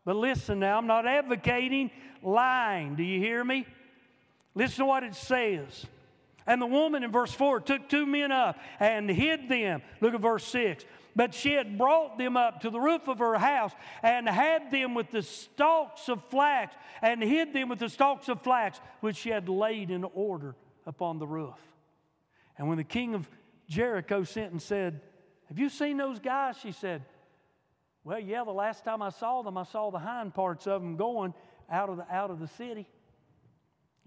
But 0.05 0.17
listen 0.17 0.59
now, 0.59 0.79
I'm 0.79 0.87
not 0.87 1.07
advocating 1.07 1.91
lying. 2.23 2.97
Do 2.97 3.03
you 3.03 3.21
hear 3.21 3.45
me? 3.45 3.67
Listen 4.55 4.81
to 4.81 4.87
what 4.87 5.05
it 5.05 5.15
says. 5.15 5.87
And 6.47 6.61
the 6.61 6.67
woman 6.67 7.05
in 7.05 7.13
verse 7.13 7.33
4 7.33 7.61
took 7.61 7.89
two 7.89 8.05
men 8.05 8.33
up 8.33 8.59
and 8.81 9.09
hid 9.09 9.49
them. 9.49 9.83
Look 10.01 10.15
at 10.15 10.21
verse 10.21 10.45
6. 10.47 10.85
But 11.15 11.35
she 11.35 11.53
had 11.53 11.77
brought 11.77 12.17
them 12.17 12.37
up 12.37 12.61
to 12.63 12.71
the 12.71 12.81
roof 12.81 13.07
of 13.09 13.19
her 13.19 13.37
house 13.37 13.73
and 14.03 14.29
had 14.29 14.71
them 14.71 14.95
with 14.95 15.11
the 15.11 15.23
stalks 15.23 16.09
of 16.09 16.25
flax 16.31 16.75
and 17.03 17.23
hid 17.23 17.53
them 17.53 17.69
with 17.69 17.79
the 17.79 17.89
stalks 17.89 18.29
of 18.29 18.41
flax 18.43 18.81
which 19.01 19.17
she 19.17 19.29
had 19.29 19.49
laid 19.49 19.91
in 19.91 20.05
order 20.05 20.55
upon 20.87 21.19
the 21.19 21.27
roof. 21.27 21.59
And 22.57 22.69
when 22.69 22.79
the 22.79 22.85
king 22.85 23.15
of 23.15 23.29
Jericho 23.69 24.25
sent 24.25 24.53
and 24.53 24.63
said, 24.63 25.01
Have 25.49 25.59
you 25.59 25.69
seen 25.69 25.99
those 25.99 26.19
guys? 26.19 26.57
She 26.63 26.73
said, 26.73 27.05
Well, 28.05 28.21
yeah, 28.21 28.45
the 28.45 28.53
last 28.53 28.85
time 28.85 29.03
I 29.03 29.11
saw 29.11 29.43
them, 29.43 29.59
I 29.59 29.65
saw 29.65 29.91
the 29.91 29.99
hind 29.99 30.35
parts 30.35 30.67
of 30.67 30.81
them 30.81 30.97
going 30.97 31.35
out 31.71 31.91
of 31.91 31.99
the, 31.99 32.11
out 32.11 32.31
of 32.31 32.41
the 32.41 32.49
city. 32.49 32.89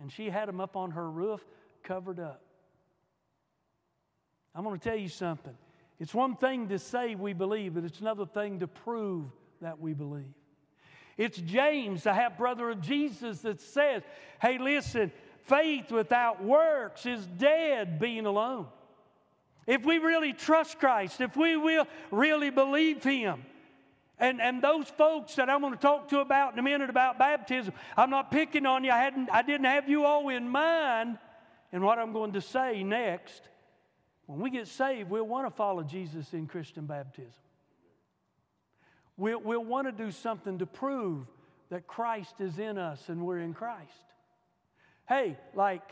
And 0.01 0.11
she 0.11 0.29
had 0.29 0.47
them 0.47 0.59
up 0.59 0.75
on 0.75 0.91
her 0.91 1.09
roof 1.09 1.45
covered 1.83 2.19
up. 2.19 2.41
I'm 4.55 4.63
going 4.63 4.77
to 4.79 4.83
tell 4.83 4.97
you 4.97 5.09
something. 5.09 5.55
It's 5.99 6.13
one 6.13 6.35
thing 6.35 6.69
to 6.69 6.79
say 6.79 7.15
we 7.15 7.33
believe, 7.33 7.75
but 7.75 7.83
it's 7.83 8.01
another 8.01 8.25
thing 8.25 8.59
to 8.59 8.67
prove 8.67 9.25
that 9.61 9.79
we 9.79 9.93
believe. 9.93 10.33
It's 11.17 11.37
James, 11.37 12.03
the 12.03 12.13
half 12.13 12.37
brother 12.37 12.69
of 12.69 12.81
Jesus, 12.81 13.39
that 13.41 13.61
says, 13.61 14.03
Hey, 14.41 14.57
listen, 14.57 15.11
faith 15.43 15.91
without 15.91 16.43
works 16.43 17.05
is 17.05 17.25
dead 17.25 17.99
being 17.99 18.25
alone. 18.25 18.67
If 19.65 19.85
we 19.85 19.97
really 19.97 20.33
trust 20.33 20.79
Christ, 20.79 21.21
if 21.21 21.35
we 21.37 21.55
will 21.55 21.87
really 22.11 22.49
believe 22.49 23.03
Him, 23.03 23.45
and, 24.19 24.41
and 24.41 24.61
those 24.61 24.87
folks 24.87 25.35
that 25.35 25.49
I'm 25.49 25.61
going 25.61 25.73
to 25.73 25.79
talk 25.79 26.09
to 26.09 26.19
about 26.19 26.53
in 26.53 26.59
a 26.59 26.63
minute 26.63 26.89
about 26.89 27.17
baptism, 27.17 27.73
I'm 27.97 28.09
not 28.09 28.31
picking 28.31 28.65
on 28.65 28.83
you. 28.83 28.91
I, 28.91 28.99
hadn't, 28.99 29.29
I 29.29 29.41
didn't 29.41 29.65
have 29.65 29.89
you 29.89 30.05
all 30.05 30.29
in 30.29 30.47
mind 30.47 31.17
in 31.73 31.81
what 31.81 31.99
I'm 31.99 32.13
going 32.13 32.33
to 32.33 32.41
say 32.41 32.83
next. 32.83 33.41
When 34.25 34.39
we 34.39 34.49
get 34.49 34.67
saved, 34.67 35.09
we'll 35.09 35.27
want 35.27 35.47
to 35.47 35.51
follow 35.51 35.83
Jesus 35.83 36.33
in 36.33 36.47
Christian 36.47 36.85
baptism. 36.85 37.31
We'll, 39.17 39.39
we'll 39.39 39.63
want 39.63 39.87
to 39.87 39.91
do 39.91 40.11
something 40.11 40.57
to 40.59 40.65
prove 40.65 41.25
that 41.69 41.87
Christ 41.87 42.35
is 42.39 42.59
in 42.59 42.77
us 42.77 43.07
and 43.07 43.25
we're 43.25 43.39
in 43.39 43.53
Christ. 43.53 43.91
Hey, 45.07 45.37
like 45.53 45.83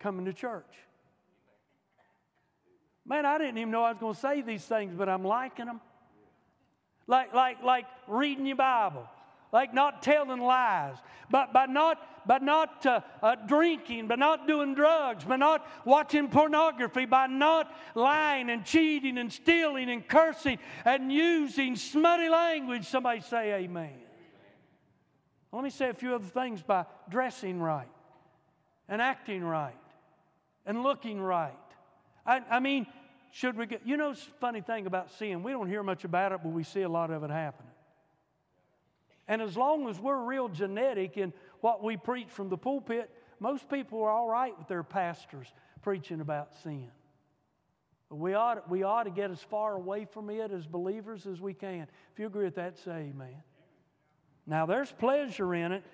coming 0.00 0.26
to 0.26 0.32
church. 0.32 0.64
Man, 3.06 3.24
I 3.24 3.38
didn't 3.38 3.56
even 3.58 3.70
know 3.70 3.84
I 3.84 3.92
was 3.92 4.00
going 4.00 4.14
to 4.14 4.20
say 4.20 4.42
these 4.42 4.64
things, 4.64 4.94
but 4.96 5.08
I'm 5.08 5.24
liking 5.24 5.66
them. 5.66 5.80
Like, 7.06 7.32
like, 7.32 7.62
like 7.62 7.86
reading 8.06 8.44
your 8.44 8.56
Bible, 8.56 9.08
like 9.52 9.72
not 9.72 10.02
telling 10.02 10.40
lies, 10.40 10.96
but 11.30 11.52
by 11.52 11.66
not, 11.66 12.26
by 12.26 12.38
not 12.38 12.84
uh, 12.84 13.00
uh, 13.22 13.34
drinking, 13.46 14.06
by 14.08 14.16
not 14.16 14.46
doing 14.46 14.74
drugs, 14.74 15.24
by 15.24 15.36
not 15.36 15.66
watching 15.84 16.28
pornography, 16.28 17.06
by 17.06 17.26
not 17.26 17.72
lying 17.94 18.50
and 18.50 18.64
cheating 18.64 19.18
and 19.18 19.32
stealing 19.32 19.90
and 19.90 20.06
cursing 20.06 20.58
and 20.84 21.12
using 21.12 21.76
smutty 21.76 22.28
language. 22.28 22.86
Somebody 22.86 23.20
say 23.20 23.54
amen. 23.54 23.94
Let 25.52 25.64
me 25.64 25.70
say 25.70 25.88
a 25.88 25.94
few 25.94 26.14
other 26.14 26.26
things 26.26 26.62
by 26.62 26.84
dressing 27.08 27.60
right 27.60 27.88
and 28.88 29.00
acting 29.00 29.42
right 29.42 29.74
and 30.66 30.82
looking 30.82 31.20
right. 31.20 31.54
I, 32.26 32.42
I 32.50 32.60
mean, 32.60 32.86
should 33.30 33.56
we 33.56 33.66
get, 33.66 33.86
you 33.86 33.96
know, 33.96 34.14
funny 34.40 34.60
thing 34.60 34.86
about 34.86 35.10
sin, 35.12 35.42
we 35.42 35.52
don't 35.52 35.68
hear 35.68 35.82
much 35.82 36.04
about 36.04 36.32
it, 36.32 36.40
but 36.42 36.50
we 36.50 36.64
see 36.64 36.82
a 36.82 36.88
lot 36.88 37.10
of 37.10 37.24
it 37.24 37.30
happening. 37.30 37.72
And 39.28 39.42
as 39.42 39.56
long 39.56 39.88
as 39.88 40.00
we're 40.00 40.24
real 40.24 40.48
genetic 40.48 41.18
in 41.18 41.32
what 41.60 41.84
we 41.84 41.96
preach 41.96 42.28
from 42.28 42.48
the 42.48 42.56
pulpit, 42.56 43.10
most 43.38 43.68
people 43.68 44.02
are 44.02 44.10
all 44.10 44.28
right 44.28 44.58
with 44.58 44.68
their 44.68 44.82
pastors 44.82 45.52
preaching 45.82 46.20
about 46.20 46.54
sin. 46.62 46.88
But 48.08 48.16
we 48.16 48.34
ought, 48.34 48.68
we 48.70 48.82
ought 48.82 49.04
to 49.04 49.10
get 49.10 49.30
as 49.30 49.40
far 49.40 49.74
away 49.74 50.06
from 50.06 50.30
it 50.30 50.50
as 50.50 50.66
believers 50.66 51.26
as 51.26 51.40
we 51.40 51.52
can. 51.52 51.86
If 52.12 52.18
you 52.18 52.26
agree 52.26 52.46
with 52.46 52.54
that, 52.54 52.78
say 52.78 53.12
amen. 53.14 53.42
Now, 54.46 54.64
there's 54.64 54.90
pleasure 54.90 55.54
in 55.54 55.72
it, 55.72 55.84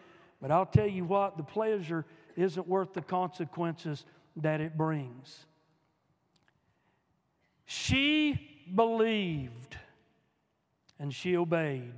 but 0.41 0.53
I'll 0.53 0.65
tell 0.65 0.87
you 0.87 1.05
what, 1.05 1.37
the 1.37 1.43
pleasure 1.43 2.05
isn't 2.37 2.69
worth 2.69 2.93
the 2.93 3.03
consequences 3.03 4.05
that 4.37 4.61
it 4.61 4.77
brings. 4.77 5.47
She 7.67 8.69
believed 8.73 9.77
and 11.01 11.13
she 11.13 11.37
obeyed. 11.37 11.95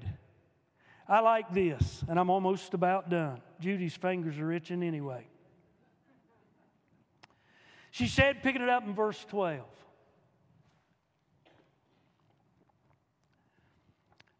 I 1.09 1.21
like 1.21 1.53
this, 1.53 2.05
and 2.09 2.19
I'm 2.19 2.31
almost 2.31 2.75
about 2.75 3.09
done. 3.09 3.40
Judy's 3.61 3.95
fingers 3.95 4.38
are 4.38 4.51
itching 4.53 4.83
anyway. 4.83 5.27
She 7.92 8.09
said, 8.09 8.42
picking 8.42 8.61
it 8.61 8.69
up 8.69 8.85
in 8.85 8.95
verse 8.95 9.25
12. 9.31 9.64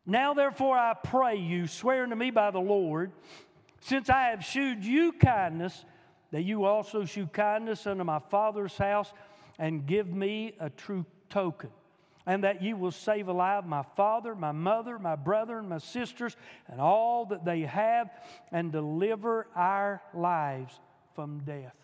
Now, 0.05 0.35
therefore, 0.35 0.77
I 0.77 0.95
pray 0.95 1.37
you, 1.37 1.67
swearing 1.67 2.11
to 2.11 2.17
me 2.17 2.31
by 2.31 2.51
the 2.51 2.61
Lord, 2.61 3.13
since 3.81 4.11
I 4.11 4.31
have 4.31 4.45
shewed 4.45 4.85
you 4.85 5.13
kindness, 5.13 5.85
that 6.33 6.43
you 6.43 6.65
also 6.65 7.05
shew 7.05 7.27
kindness 7.27 7.87
unto 7.87 8.05
my 8.05 8.19
father's 8.19 8.77
house, 8.77 9.13
and 9.59 9.87
give 9.87 10.13
me 10.13 10.55
a 10.61 10.69
true 10.69 11.07
token 11.31 11.71
and 12.27 12.43
that 12.43 12.61
you 12.61 12.77
will 12.77 12.91
save 12.91 13.29
alive 13.29 13.67
my 13.67 13.85
father, 13.97 14.35
my 14.35 14.53
mother, 14.53 14.99
my 14.99 15.15
brother, 15.15 15.59
and 15.59 15.69
my 15.69 15.79
sisters, 15.79 16.37
and 16.69 16.81
all 16.81 17.27
that 17.27 17.45
they 17.45 17.61
have, 17.61 18.11
and 18.51 18.73
deliver 18.73 19.47
our 19.55 20.03
lives 20.13 20.79
from 21.15 21.39
death. 21.41 21.75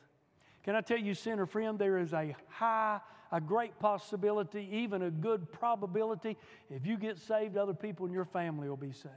Can 0.65 0.75
I 0.75 0.81
tell 0.81 0.99
you, 0.99 1.15
sinner 1.15 1.47
friend, 1.47 1.79
there 1.79 1.99
is 1.99 2.13
a 2.13 2.35
high, 2.49 3.01
a 3.31 3.41
great 3.41 3.79
possibility, 3.79 4.69
even 4.73 5.03
a 5.03 5.11
good 5.11 5.51
probability, 5.53 6.37
if 6.71 6.87
you 6.87 6.97
get 6.97 7.19
saved, 7.19 7.57
other 7.57 7.75
people 7.75 8.07
in 8.07 8.13
your 8.13 8.25
family 8.25 8.69
will 8.69 8.77
be 8.77 8.93
saved. 8.93 9.15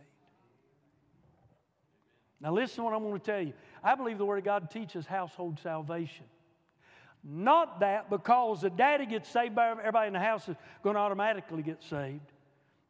Now, 2.39 2.51
listen 2.51 2.77
to 2.77 2.83
what 2.83 2.93
I'm 2.93 3.01
going 3.01 3.19
to 3.19 3.25
tell 3.25 3.41
you. 3.41 3.53
I 3.83 3.95
believe 3.95 4.17
the 4.17 4.25
Word 4.25 4.39
of 4.39 4.43
God 4.43 4.69
teaches 4.69 5.05
household 5.05 5.59
salvation. 5.61 6.25
Not 7.27 7.79
that 7.79 8.11
because 8.11 8.61
the 8.61 8.69
daddy 8.69 9.07
gets 9.07 9.27
saved, 9.29 9.55
by 9.55 9.71
everybody 9.71 10.07
in 10.07 10.13
the 10.13 10.19
house 10.19 10.47
is 10.47 10.55
going 10.83 10.93
to 10.93 10.99
automatically 10.99 11.63
get 11.63 11.81
saved. 11.83 12.31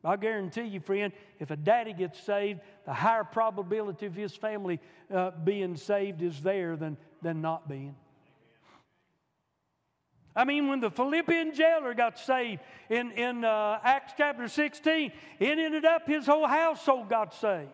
I 0.04 0.18
guarantee 0.18 0.64
you, 0.64 0.82
friend, 0.82 1.14
if 1.40 1.52
a 1.52 1.56
daddy 1.56 1.94
gets 1.94 2.20
saved, 2.20 2.60
the 2.86 2.94
higher 2.94 3.24
probability 3.24 4.06
of 4.06 4.14
his 4.14 4.36
family 4.36 4.80
uh, 5.12 5.32
being 5.32 5.78
saved 5.78 6.22
is 6.22 6.42
there 6.42 6.76
than, 6.76 6.98
than 7.22 7.42
not 7.42 7.68
being. 7.68 7.96
I 10.36 10.44
mean, 10.44 10.68
when 10.68 10.82
the 10.82 10.92
Philippian 10.92 11.54
jailer 11.54 11.94
got 11.94 12.20
saved 12.20 12.62
in, 12.90 13.12
in 13.14 13.46
uh, 13.46 13.80
Acts 13.82 14.14
chapter 14.18 14.50
16, 14.50 15.14
it 15.40 15.58
ended 15.58 15.86
up 15.86 16.08
his 16.08 16.26
whole 16.26 16.46
household 16.46 17.10
got 17.10 17.34
saved. 17.34 17.70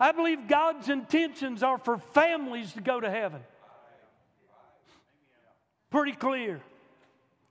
I 0.00 0.12
believe 0.12 0.48
God's 0.48 0.88
intentions 0.88 1.62
are 1.62 1.76
for 1.76 1.98
families 1.98 2.72
to 2.72 2.80
go 2.80 2.98
to 2.98 3.10
heaven. 3.10 3.42
Pretty 5.92 6.12
clear. 6.12 6.62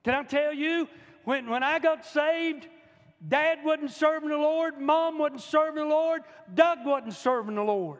Can 0.04 0.16
I 0.16 0.24
tell 0.24 0.52
you, 0.52 0.90
when, 1.26 1.48
when 1.48 1.62
I 1.62 1.78
got 1.78 2.06
saved, 2.06 2.68
Dad 3.26 3.60
wasn't 3.64 3.92
serving 3.92 4.30
the 4.30 4.38
Lord, 4.38 4.80
Mom 4.80 5.20
wasn't 5.20 5.42
serving 5.42 5.84
the 5.84 5.90
Lord, 5.90 6.24
Doug 6.52 6.80
wasn't 6.84 7.14
serving 7.14 7.54
the 7.54 7.64
Lord. 7.64 8.00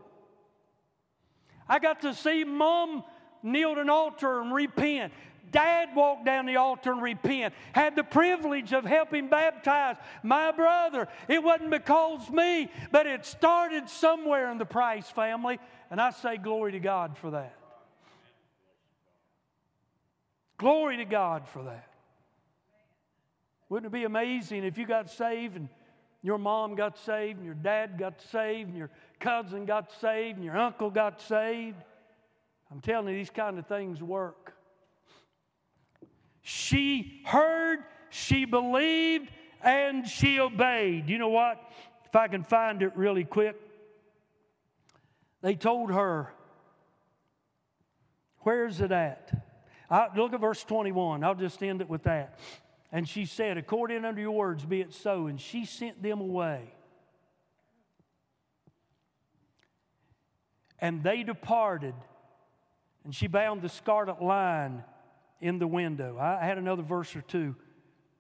I 1.70 1.78
got 1.78 2.02
to 2.02 2.16
see 2.16 2.44
Mom 2.44 3.04
kneel 3.44 3.74
at 3.74 3.78
an 3.78 3.90
altar 3.92 4.42
and 4.42 4.52
repent. 4.52 5.14
Dad 5.52 5.90
walked 5.96 6.26
down 6.26 6.48
the 6.48 6.56
altar 6.56 6.92
and 6.92 7.04
repent. 7.04 7.54
Had 7.74 7.96
the 7.96 8.04
privilege 8.04 8.74
of 8.74 8.84
helping 8.84 9.30
baptize 9.30 9.98
my 10.24 10.52
brother. 10.52 11.08
It 11.28 11.44
wasn't 11.44 11.70
because 11.70 12.32
me, 12.32 12.72
but 12.92 13.06
it 13.06 13.28
started 13.28 13.90
somewhere 13.90 14.52
in 14.52 14.58
the 14.58 14.66
Price 14.66 15.10
family, 15.10 15.60
and 15.92 16.02
I 16.02 16.10
say 16.10 16.38
glory 16.38 16.72
to 16.72 16.80
God 16.80 17.16
for 17.16 17.32
that. 17.32 17.61
Glory 20.62 20.98
to 20.98 21.06
God 21.06 21.48
for 21.48 21.64
that. 21.64 21.88
Wouldn't 23.68 23.92
it 23.92 23.98
be 23.98 24.04
amazing 24.04 24.64
if 24.64 24.78
you 24.78 24.86
got 24.86 25.10
saved 25.10 25.56
and 25.56 25.68
your 26.22 26.38
mom 26.38 26.76
got 26.76 27.00
saved 27.00 27.38
and 27.38 27.46
your 27.48 27.56
dad 27.56 27.98
got 27.98 28.22
saved 28.22 28.70
and 28.70 28.78
your 28.78 28.92
cousin 29.20 29.66
got 29.66 29.92
saved 30.00 30.36
and 30.38 30.46
your 30.46 30.56
uncle 30.56 30.92
got 30.92 31.20
saved? 31.20 31.78
I'm 32.72 32.80
telling 32.80 33.08
you, 33.08 33.20
these 33.20 33.32
kind 33.32 33.58
of 33.58 33.66
things 33.66 34.04
work. 34.04 34.54
She 36.44 37.24
heard, 37.26 37.80
she 38.12 38.46
believed, 38.46 39.32
and 39.64 40.08
she 40.08 40.40
obeyed. 40.40 41.10
You 41.10 41.18
know 41.18 41.30
what? 41.30 41.60
If 42.06 42.16
I 42.16 42.28
can 42.28 42.44
find 42.44 42.84
it 42.84 42.96
really 42.96 43.24
quick, 43.24 43.60
they 45.42 45.56
told 45.56 45.92
her, 45.92 46.32
Where's 48.42 48.80
it 48.80 48.92
at? 48.92 49.51
I, 49.92 50.08
look 50.16 50.34
at 50.34 50.40
verse 50.40 50.64
21. 50.64 51.24
I'll 51.24 51.36
just 51.36 51.62
end 51.62 51.82
it 51.82 51.90
with 51.90 52.04
that. 52.04 52.40
And 52.94 53.08
she 53.08 53.26
said, 53.26 53.58
According 53.58 54.06
unto 54.06 54.22
your 54.22 54.32
words, 54.32 54.64
be 54.66 54.80
it 54.82 54.94
so. 54.94 55.28
And 55.28 55.40
she 55.40 55.66
sent 55.66 56.02
them 56.02 56.22
away. 56.22 56.74
And 60.80 61.04
they 61.04 61.24
departed. 61.24 61.94
And 63.04 63.14
she 63.14 63.28
bound 63.28 63.62
the 63.62 63.70
scarlet 63.70 64.22
line 64.22 64.84
in 65.42 65.60
the 65.60 65.68
window. 65.68 66.18
I 66.20 66.46
had 66.46 66.58
another 66.58 66.84
verse 66.84 67.16
or 67.16 67.22
two 67.22 67.56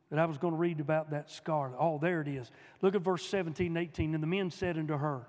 that 0.09 0.19
I 0.19 0.25
was 0.25 0.37
going 0.37 0.53
to 0.53 0.59
read 0.59 0.81
about 0.81 1.11
that 1.11 1.31
scarlet. 1.31 1.77
Oh, 1.79 1.97
there 1.97 2.19
it 2.19 2.27
is. 2.27 2.51
Look 2.81 2.95
at 2.95 3.01
verse 3.01 3.25
17 3.25 3.67
and 3.67 3.77
18. 3.77 4.13
And 4.13 4.21
the 4.21 4.27
men 4.27 4.51
said 4.51 4.77
unto 4.77 4.97
her, 4.97 5.25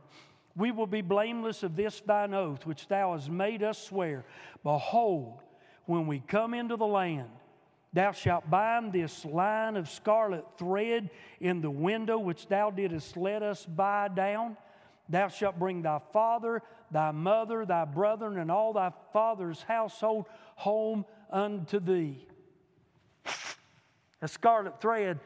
We 0.57 0.73
will 0.73 0.89
be 0.89 1.03
blameless 1.03 1.63
of 1.63 1.77
this 1.77 2.03
thine 2.05 2.35
oath, 2.35 2.67
which 2.67 2.89
thou 2.89 3.13
hast 3.13 3.31
made 3.31 3.63
us 3.63 3.79
swear. 3.79 4.25
Behold, 4.65 5.41
when 5.87 6.07
we 6.07 6.21
come 6.21 6.55
into 6.55 6.77
the 6.77 6.87
land, 6.87 7.29
thou 7.93 8.13
shalt 8.13 8.49
bind 8.49 8.93
this 8.93 9.25
line 9.25 9.77
of 9.77 9.89
scarlet 9.89 10.45
thread 10.59 11.11
in 11.41 11.61
the 11.61 11.71
window 11.71 12.19
which 12.19 12.47
thou 12.49 12.71
didst 12.71 13.17
let 13.17 13.43
us 13.43 13.67
buy 13.67 14.09
down. 14.09 14.57
Thou 15.09 15.29
shalt 15.29 15.59
bring 15.59 15.83
thy 15.83 16.01
father, 16.13 16.63
thy 16.91 17.11
mother, 17.11 17.67
thy 17.67 17.85
brethren, 17.85 18.39
and 18.39 18.51
all 18.51 18.73
thy 18.73 18.93
father's 19.13 19.63
household 19.63 20.27
home 20.55 21.05
unto 21.31 21.81
thee. 21.81 22.27
A 24.23 24.29
scarlet 24.29 24.81
thread, 24.81 25.19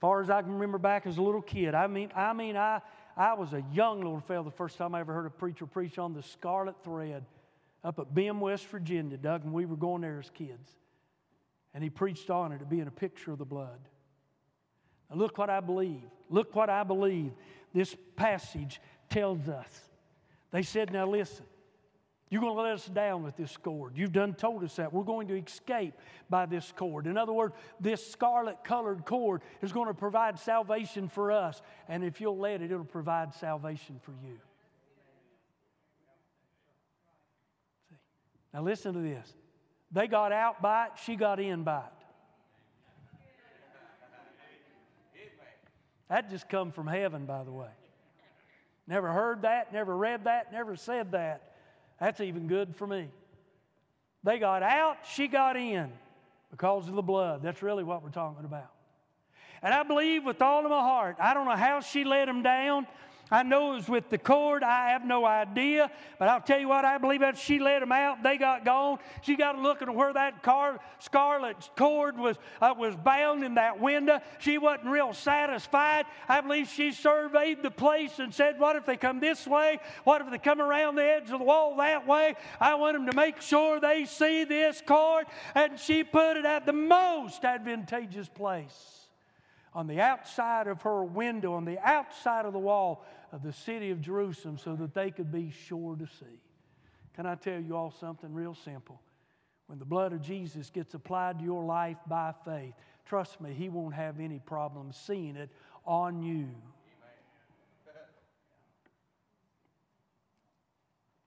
far 0.00 0.22
as 0.22 0.30
I 0.30 0.40
can 0.40 0.52
remember 0.52 0.78
back 0.78 1.06
as 1.06 1.18
a 1.18 1.22
little 1.22 1.42
kid. 1.42 1.74
I 1.74 1.86
mean, 1.86 2.10
I 2.16 2.32
mean, 2.32 2.56
I, 2.56 2.80
I 3.16 3.34
was 3.34 3.52
a 3.52 3.62
young 3.72 3.98
little 3.98 4.20
fellow 4.20 4.44
the 4.44 4.50
first 4.50 4.78
time 4.78 4.94
I 4.94 5.00
ever 5.00 5.12
heard 5.12 5.26
a 5.26 5.30
preacher 5.30 5.66
preach 5.66 5.98
on 5.98 6.14
the 6.14 6.22
scarlet 6.22 6.76
thread 6.82 7.24
up 7.86 8.00
at 8.00 8.12
Bim, 8.12 8.40
West 8.40 8.66
Virginia, 8.66 9.16
Doug, 9.16 9.44
and 9.44 9.52
we 9.52 9.64
were 9.64 9.76
going 9.76 10.02
there 10.02 10.18
as 10.18 10.28
kids. 10.30 10.70
And 11.72 11.84
he 11.84 11.88
preached 11.88 12.30
on 12.30 12.50
it, 12.50 12.68
being 12.68 12.88
a 12.88 12.90
picture 12.90 13.30
of 13.30 13.38
the 13.38 13.44
blood. 13.44 13.78
Now 15.08 15.16
look 15.16 15.38
what 15.38 15.50
I 15.50 15.60
believe. 15.60 16.02
Look 16.28 16.56
what 16.56 16.68
I 16.68 16.82
believe 16.82 17.30
this 17.72 17.94
passage 18.16 18.80
tells 19.08 19.48
us. 19.48 19.88
They 20.50 20.62
said, 20.62 20.92
Now 20.92 21.06
listen, 21.06 21.44
you're 22.28 22.40
going 22.40 22.56
to 22.56 22.60
let 22.60 22.72
us 22.72 22.86
down 22.86 23.22
with 23.22 23.36
this 23.36 23.56
cord. 23.56 23.92
You've 23.96 24.12
done 24.12 24.34
told 24.34 24.64
us 24.64 24.74
that. 24.76 24.92
We're 24.92 25.04
going 25.04 25.28
to 25.28 25.36
escape 25.36 25.94
by 26.28 26.46
this 26.46 26.72
cord. 26.74 27.06
In 27.06 27.16
other 27.16 27.32
words, 27.32 27.54
this 27.78 28.04
scarlet 28.04 28.64
colored 28.64 29.04
cord 29.04 29.42
is 29.62 29.70
going 29.70 29.86
to 29.86 29.94
provide 29.94 30.40
salvation 30.40 31.08
for 31.08 31.30
us. 31.30 31.62
And 31.88 32.02
if 32.02 32.20
you'll 32.20 32.38
let 32.38 32.62
it, 32.62 32.72
it'll 32.72 32.84
provide 32.84 33.32
salvation 33.32 34.00
for 34.02 34.10
you. 34.10 34.38
See? 37.90 37.96
Now 38.56 38.62
listen 38.62 38.94
to 38.94 39.00
this. 39.00 39.30
They 39.92 40.06
got 40.06 40.32
out 40.32 40.62
by 40.62 40.86
it, 40.86 40.92
she 41.04 41.14
got 41.14 41.38
in 41.38 41.62
by 41.62 41.80
it. 41.80 41.84
That 46.08 46.30
just 46.30 46.48
come 46.48 46.72
from 46.72 46.86
heaven, 46.86 47.26
by 47.26 47.44
the 47.44 47.52
way. 47.52 47.68
Never 48.86 49.12
heard 49.12 49.42
that, 49.42 49.74
never 49.74 49.94
read 49.94 50.24
that, 50.24 50.52
never 50.52 50.74
said 50.74 51.12
that. 51.12 51.52
That's 52.00 52.22
even 52.22 52.46
good 52.46 52.74
for 52.76 52.86
me. 52.86 53.08
They 54.24 54.38
got 54.38 54.62
out, 54.62 54.98
she 55.12 55.28
got 55.28 55.58
in 55.58 55.92
because 56.50 56.88
of 56.88 56.94
the 56.94 57.02
blood. 57.02 57.42
That's 57.42 57.62
really 57.62 57.84
what 57.84 58.02
we're 58.02 58.08
talking 58.08 58.46
about. 58.46 58.70
And 59.60 59.74
I 59.74 59.82
believe 59.82 60.24
with 60.24 60.40
all 60.40 60.64
of 60.64 60.70
my 60.70 60.80
heart, 60.80 61.16
I 61.20 61.34
don't 61.34 61.44
know 61.44 61.56
how 61.56 61.80
she 61.80 62.04
let 62.04 62.24
them 62.24 62.42
down. 62.42 62.86
I 63.28 63.42
know 63.42 63.72
it 63.72 63.76
was 63.76 63.88
with 63.88 64.08
the 64.08 64.18
cord. 64.18 64.62
I 64.62 64.90
have 64.90 65.04
no 65.04 65.24
idea. 65.24 65.90
But 66.18 66.28
I'll 66.28 66.40
tell 66.40 66.60
you 66.60 66.68
what, 66.68 66.84
I 66.84 66.98
believe 66.98 67.20
that 67.20 67.36
she 67.36 67.58
let 67.58 67.80
them 67.80 67.90
out. 67.90 68.22
They 68.22 68.36
got 68.36 68.64
gone. 68.64 68.98
She 69.22 69.34
got 69.34 69.52
to 69.52 69.60
looking 69.60 69.88
at 69.88 69.94
where 69.94 70.12
that 70.12 70.44
car, 70.44 70.78
scarlet 71.00 71.56
cord 71.76 72.16
was, 72.18 72.36
uh, 72.62 72.74
was 72.78 72.94
bound 72.94 73.42
in 73.42 73.54
that 73.54 73.80
window. 73.80 74.20
She 74.38 74.58
wasn't 74.58 74.86
real 74.90 75.12
satisfied. 75.12 76.06
I 76.28 76.40
believe 76.40 76.68
she 76.68 76.92
surveyed 76.92 77.64
the 77.64 77.70
place 77.70 78.20
and 78.20 78.32
said, 78.32 78.60
What 78.60 78.76
if 78.76 78.86
they 78.86 78.96
come 78.96 79.18
this 79.18 79.44
way? 79.44 79.80
What 80.04 80.20
if 80.20 80.30
they 80.30 80.38
come 80.38 80.60
around 80.60 80.94
the 80.94 81.04
edge 81.04 81.24
of 81.24 81.40
the 81.40 81.44
wall 81.44 81.76
that 81.78 82.06
way? 82.06 82.36
I 82.60 82.76
want 82.76 82.96
them 82.96 83.06
to 83.06 83.16
make 83.16 83.40
sure 83.40 83.80
they 83.80 84.04
see 84.04 84.44
this 84.44 84.80
cord. 84.86 85.26
And 85.56 85.80
she 85.80 86.04
put 86.04 86.36
it 86.36 86.44
at 86.44 86.64
the 86.64 86.72
most 86.72 87.44
advantageous 87.44 88.28
place 88.28 89.05
on 89.76 89.86
the 89.86 90.00
outside 90.00 90.68
of 90.68 90.80
her 90.82 91.04
window, 91.04 91.52
on 91.52 91.66
the 91.66 91.78
outside 91.86 92.46
of 92.46 92.54
the 92.54 92.58
wall 92.58 93.04
of 93.30 93.42
the 93.42 93.52
city 93.52 93.90
of 93.90 94.00
Jerusalem, 94.00 94.56
so 94.56 94.74
that 94.74 94.94
they 94.94 95.10
could 95.10 95.30
be 95.30 95.50
sure 95.50 95.94
to 95.96 96.06
see. 96.06 96.40
Can 97.14 97.26
I 97.26 97.34
tell 97.34 97.60
you 97.60 97.76
all 97.76 97.90
something 97.90 98.32
real 98.32 98.54
simple? 98.54 99.02
When 99.66 99.78
the 99.78 99.84
blood 99.84 100.14
of 100.14 100.22
Jesus 100.22 100.70
gets 100.70 100.94
applied 100.94 101.40
to 101.40 101.44
your 101.44 101.62
life 101.62 101.98
by 102.06 102.32
faith, 102.42 102.72
trust 103.04 103.38
me, 103.38 103.52
He 103.52 103.68
won't 103.68 103.94
have 103.94 104.18
any 104.18 104.38
problem 104.38 104.92
seeing 104.92 105.36
it 105.36 105.50
on 105.84 106.22
you. 106.22 106.48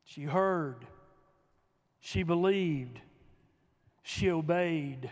She 0.06 0.24
heard, 0.24 0.88
she 2.00 2.24
believed, 2.24 3.00
she 4.02 4.32
obeyed, 4.32 5.12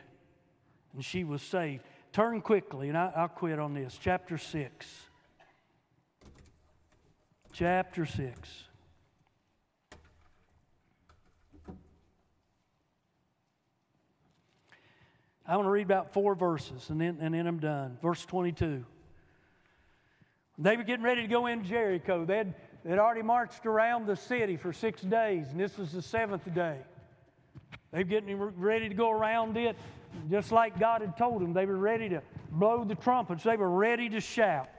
and 0.95 1.05
she 1.05 1.23
was 1.23 1.43
saved. 1.43 1.83
Turn 2.17 2.41
quickly, 2.41 2.89
and 2.89 2.97
I, 2.97 3.11
will 3.15 3.27
quit 3.27 3.59
on 3.59 3.75
this. 3.75 3.95
Chapter 4.01 4.39
6. 4.39 4.87
Chapter 7.53 8.07
6. 8.07 8.63
I 15.45 15.55
want 15.55 15.67
to 15.67 15.69
read 15.69 15.85
about 15.85 16.11
four 16.11 16.33
verses 16.33 16.89
and 16.89 16.99
then, 16.99 17.19
and 17.21 17.35
then 17.35 17.45
I'm 17.45 17.59
done. 17.59 17.99
Verse 18.01 18.25
22. 18.25 18.83
They 20.57 20.75
were 20.75 20.81
getting 20.81 21.05
ready 21.05 21.21
to 21.21 21.27
go 21.27 21.45
into 21.45 21.69
Jericho. 21.69 22.25
They'd, 22.25 22.51
they'd 22.83 22.97
already 22.97 23.21
marched 23.21 23.67
around 23.67 24.07
the 24.07 24.15
city 24.15 24.57
for 24.57 24.73
six 24.73 25.03
days, 25.03 25.45
and 25.51 25.59
this 25.59 25.77
was 25.77 25.91
the 25.91 26.01
seventh 26.01 26.51
day. 26.55 26.79
They're 27.91 28.01
getting 28.03 28.39
ready 28.39 28.89
to 28.89 28.95
go 28.95 29.11
around 29.11 29.55
it 29.55 29.77
just 30.29 30.51
like 30.51 30.79
God 30.79 31.01
had 31.01 31.17
told 31.17 31.41
them. 31.41 31.53
They 31.53 31.65
were 31.65 31.77
ready 31.77 32.09
to 32.09 32.21
blow 32.51 32.83
the 32.83 32.95
trumpets, 32.95 33.43
they 33.43 33.57
were 33.57 33.69
ready 33.69 34.09
to 34.09 34.21
shout. 34.21 34.69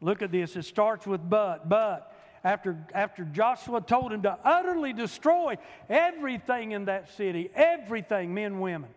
Look 0.00 0.20
at 0.20 0.32
this. 0.32 0.56
It 0.56 0.64
starts 0.64 1.06
with 1.06 1.28
but. 1.28 1.68
But 1.68 2.12
after, 2.44 2.76
after 2.92 3.24
Joshua 3.24 3.80
told 3.80 4.12
him 4.12 4.22
to 4.22 4.36
utterly 4.44 4.92
destroy 4.92 5.56
everything 5.88 6.72
in 6.72 6.86
that 6.86 7.14
city, 7.16 7.50
everything, 7.54 8.34
men, 8.34 8.58
women, 8.58 8.90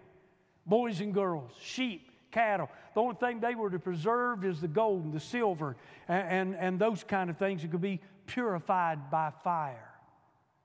boys 0.65 0.99
and 1.01 1.13
girls, 1.13 1.51
sheep, 1.61 2.09
cattle. 2.31 2.69
The 2.95 3.01
only 3.01 3.15
thing 3.15 3.39
they 3.39 3.55
were 3.55 3.69
to 3.69 3.79
preserve 3.79 4.43
is 4.43 4.59
the 4.59 4.67
gold 4.67 5.03
and 5.05 5.13
the 5.13 5.19
silver 5.19 5.77
and, 6.07 6.27
and, 6.27 6.55
and 6.55 6.79
those 6.79 7.03
kind 7.03 7.29
of 7.29 7.37
things 7.37 7.61
that 7.61 7.71
could 7.71 7.81
be 7.81 8.01
purified 8.25 9.11
by 9.11 9.31
fire. 9.43 9.91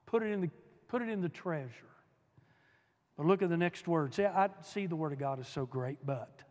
Put 0.07 0.23
it 0.23 0.33
in 0.33 0.41
the, 0.41 0.51
put 0.89 1.03
it 1.03 1.09
in 1.09 1.21
the 1.21 1.29
treasure. 1.29 1.90
But 3.21 3.27
look 3.27 3.43
at 3.43 3.51
the 3.51 3.57
next 3.59 3.87
word. 3.87 4.15
See, 4.15 4.25
I 4.25 4.49
see 4.63 4.87
the 4.87 4.97
word 4.97 5.13
of 5.13 5.19
God 5.19 5.41
is 5.41 5.47
so 5.47 5.67
great, 5.67 5.99
but. 6.07 6.43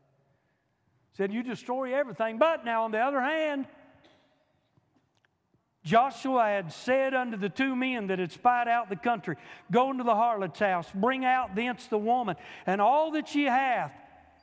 Said, 1.13 1.33
you 1.33 1.41
destroy 1.41 1.95
everything. 1.95 2.37
But 2.37 2.63
now, 2.63 2.83
on 2.83 2.91
the 2.91 2.99
other 2.99 3.19
hand, 3.19 3.65
Joshua 5.83 6.43
had 6.43 6.71
said 6.71 7.15
unto 7.15 7.37
the 7.37 7.49
two 7.49 7.75
men 7.75 8.05
that 8.05 8.19
had 8.19 8.31
spied 8.31 8.67
out 8.67 8.87
the 8.87 8.95
country, 8.95 9.35
Go 9.71 9.89
into 9.89 10.03
the 10.03 10.13
harlot's 10.13 10.59
house, 10.59 10.87
bring 10.93 11.25
out 11.25 11.55
thence 11.55 11.87
the 11.87 11.97
woman, 11.97 12.35
and 12.67 12.79
all 12.79 13.09
that 13.13 13.33
ye 13.33 13.45
hath, 13.45 13.91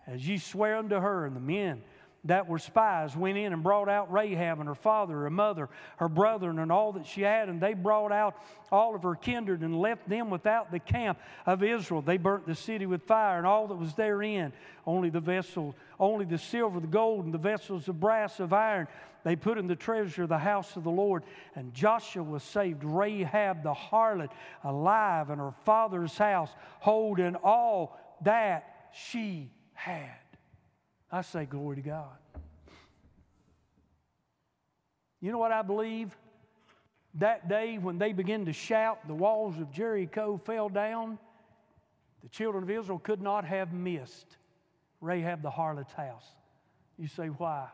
as 0.09 0.27
ye 0.27 0.39
swear 0.39 0.79
unto 0.79 0.99
her. 0.99 1.27
And 1.27 1.37
the 1.37 1.41
men 1.41 1.85
that 2.29 2.49
were 2.49 2.59
spies 2.59 3.17
went 3.17 3.39
in 3.39 3.53
and 3.53 3.63
brought 3.63 3.89
out 3.89 4.13
Rahab 4.13 4.59
and 4.61 4.69
her 4.69 4.75
father, 4.75 5.15
her 5.23 5.31
mother, 5.31 5.69
her 5.99 6.09
brethren, 6.09 6.59
and 6.59 6.73
all 6.73 6.93
that 6.93 7.07
she 7.07 7.23
had. 7.23 7.49
And 7.49 7.61
they 7.61 7.75
brought 7.75 8.13
out 8.13 8.37
all 8.71 8.95
of 8.95 9.03
her 9.03 9.15
kindred 9.15 9.63
and 9.63 9.81
left 9.81 10.09
them 10.09 10.31
without 10.31 10.71
the 10.71 10.79
camp 10.79 11.19
of 11.47 11.63
Israel. 11.63 12.03
They 12.03 12.17
burnt 12.17 12.47
the 12.47 12.55
city 12.55 12.87
with 12.87 13.05
fire 13.05 13.39
and 13.39 13.47
all 13.47 13.69
that 13.69 13.77
was 13.77 13.95
therein, 13.95 14.53
only 14.87 15.11
the 15.11 15.21
vessels, 15.21 15.75
only 15.99 16.25
the 16.25 16.39
silver, 16.39 16.81
the 16.81 16.87
gold, 16.87 17.25
and 17.25 17.35
the 17.35 17.39
vessels 17.39 17.89
of 17.89 18.01
brass, 18.01 18.41
of 18.41 18.53
iron. 18.53 18.89
They 19.25 19.35
put 19.35 19.59
in 19.59 19.67
the 19.67 19.75
treasure 19.75 20.23
of 20.23 20.29
the 20.29 20.39
house 20.39 20.77
of 20.77 20.85
the 20.85 20.91
Lord. 20.91 21.25
And 21.57 21.75
Joshua 21.75 22.23
was 22.23 22.43
saved 22.43 22.85
Rahab 22.85 23.65
the 23.65 23.75
harlot 23.75 24.31
alive 24.63 25.31
in 25.31 25.39
her 25.39 25.55
father's 25.65 26.17
house, 26.17 26.51
holding 26.79 27.35
all 27.37 27.99
that 28.23 28.91
she 28.93 29.51
had. 29.75 30.15
I 31.11 31.23
say, 31.23 31.45
Glory 31.45 31.77
to 31.77 31.83
God. 31.83 32.19
You 35.21 35.33
know 35.33 35.39
what 35.39 35.53
I 35.53 35.63
believe? 35.63 36.17
That 37.15 37.49
day 37.49 37.79
when 37.79 37.99
they 37.99 38.13
began 38.13 38.45
to 38.45 38.53
shout, 38.53 39.07
the 39.09 39.15
walls 39.15 39.59
of 39.59 39.73
Jericho 39.73 40.41
fell 40.45 40.69
down. 40.69 41.19
The 42.23 42.29
children 42.29 42.65
of 42.65 42.71
Israel 42.71 42.99
could 42.99 43.23
not 43.23 43.45
have 43.45 43.73
missed 43.73 44.37
Rahab 45.01 45.43
the 45.43 45.51
harlot's 45.51 45.93
house. 45.93 46.27
You 46.99 47.09
say, 47.09 47.29
why? 47.29 47.69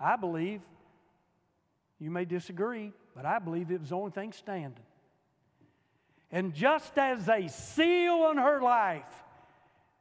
I 0.00 0.16
believe, 0.16 0.60
you 2.00 2.10
may 2.10 2.24
disagree, 2.24 2.92
but 3.14 3.26
I 3.26 3.38
believe 3.38 3.70
it 3.70 3.80
was 3.80 3.90
the 3.90 3.96
only 3.96 4.10
thing 4.10 4.32
standing. 4.32 4.84
And 6.30 6.54
just 6.54 6.96
as 6.96 7.28
a 7.28 7.48
seal 7.48 8.14
on 8.14 8.38
her 8.38 8.62
life 8.62 9.22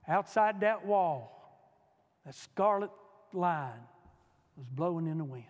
outside 0.08 0.62
that 0.62 0.86
wall, 0.86 1.41
that 2.26 2.36
scarlet 2.36 2.92
line 3.34 3.72
was 4.56 4.68
blowing 4.68 5.08
in 5.08 5.18
the 5.18 5.24
wind. 5.24 5.46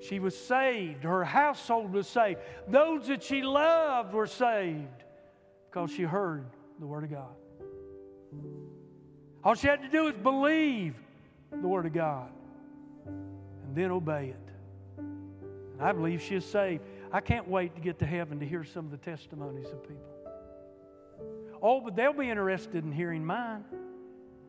She 0.00 0.18
was 0.18 0.36
saved. 0.36 1.04
Her 1.04 1.24
household 1.24 1.92
was 1.92 2.08
saved. 2.08 2.40
Those 2.66 3.06
that 3.06 3.22
she 3.22 3.42
loved 3.42 4.12
were 4.12 4.26
saved 4.26 5.04
because 5.70 5.92
she 5.92 6.02
heard 6.02 6.44
the 6.80 6.86
Word 6.86 7.04
of 7.04 7.10
God. 7.10 7.36
All 9.44 9.54
she 9.54 9.68
had 9.68 9.82
to 9.82 9.88
do 9.88 10.04
was 10.04 10.14
believe 10.14 10.96
the 11.50 11.68
Word 11.68 11.86
of 11.86 11.92
God 11.92 12.30
and 13.06 13.74
then 13.74 13.90
obey 13.90 14.34
it. 14.34 14.52
And 14.98 15.80
I 15.80 15.92
believe 15.92 16.20
she 16.20 16.34
is 16.34 16.44
saved. 16.44 16.82
I 17.12 17.20
can't 17.20 17.46
wait 17.48 17.74
to 17.76 17.80
get 17.80 17.98
to 18.00 18.06
heaven 18.06 18.40
to 18.40 18.46
hear 18.46 18.64
some 18.64 18.84
of 18.84 18.90
the 18.90 18.96
testimonies 18.96 19.70
of 19.70 19.82
people. 19.82 20.11
Oh, 21.62 21.80
but 21.80 21.94
they'll 21.94 22.12
be 22.12 22.28
interested 22.28 22.84
in 22.84 22.90
hearing 22.90 23.24
mine. 23.24 23.64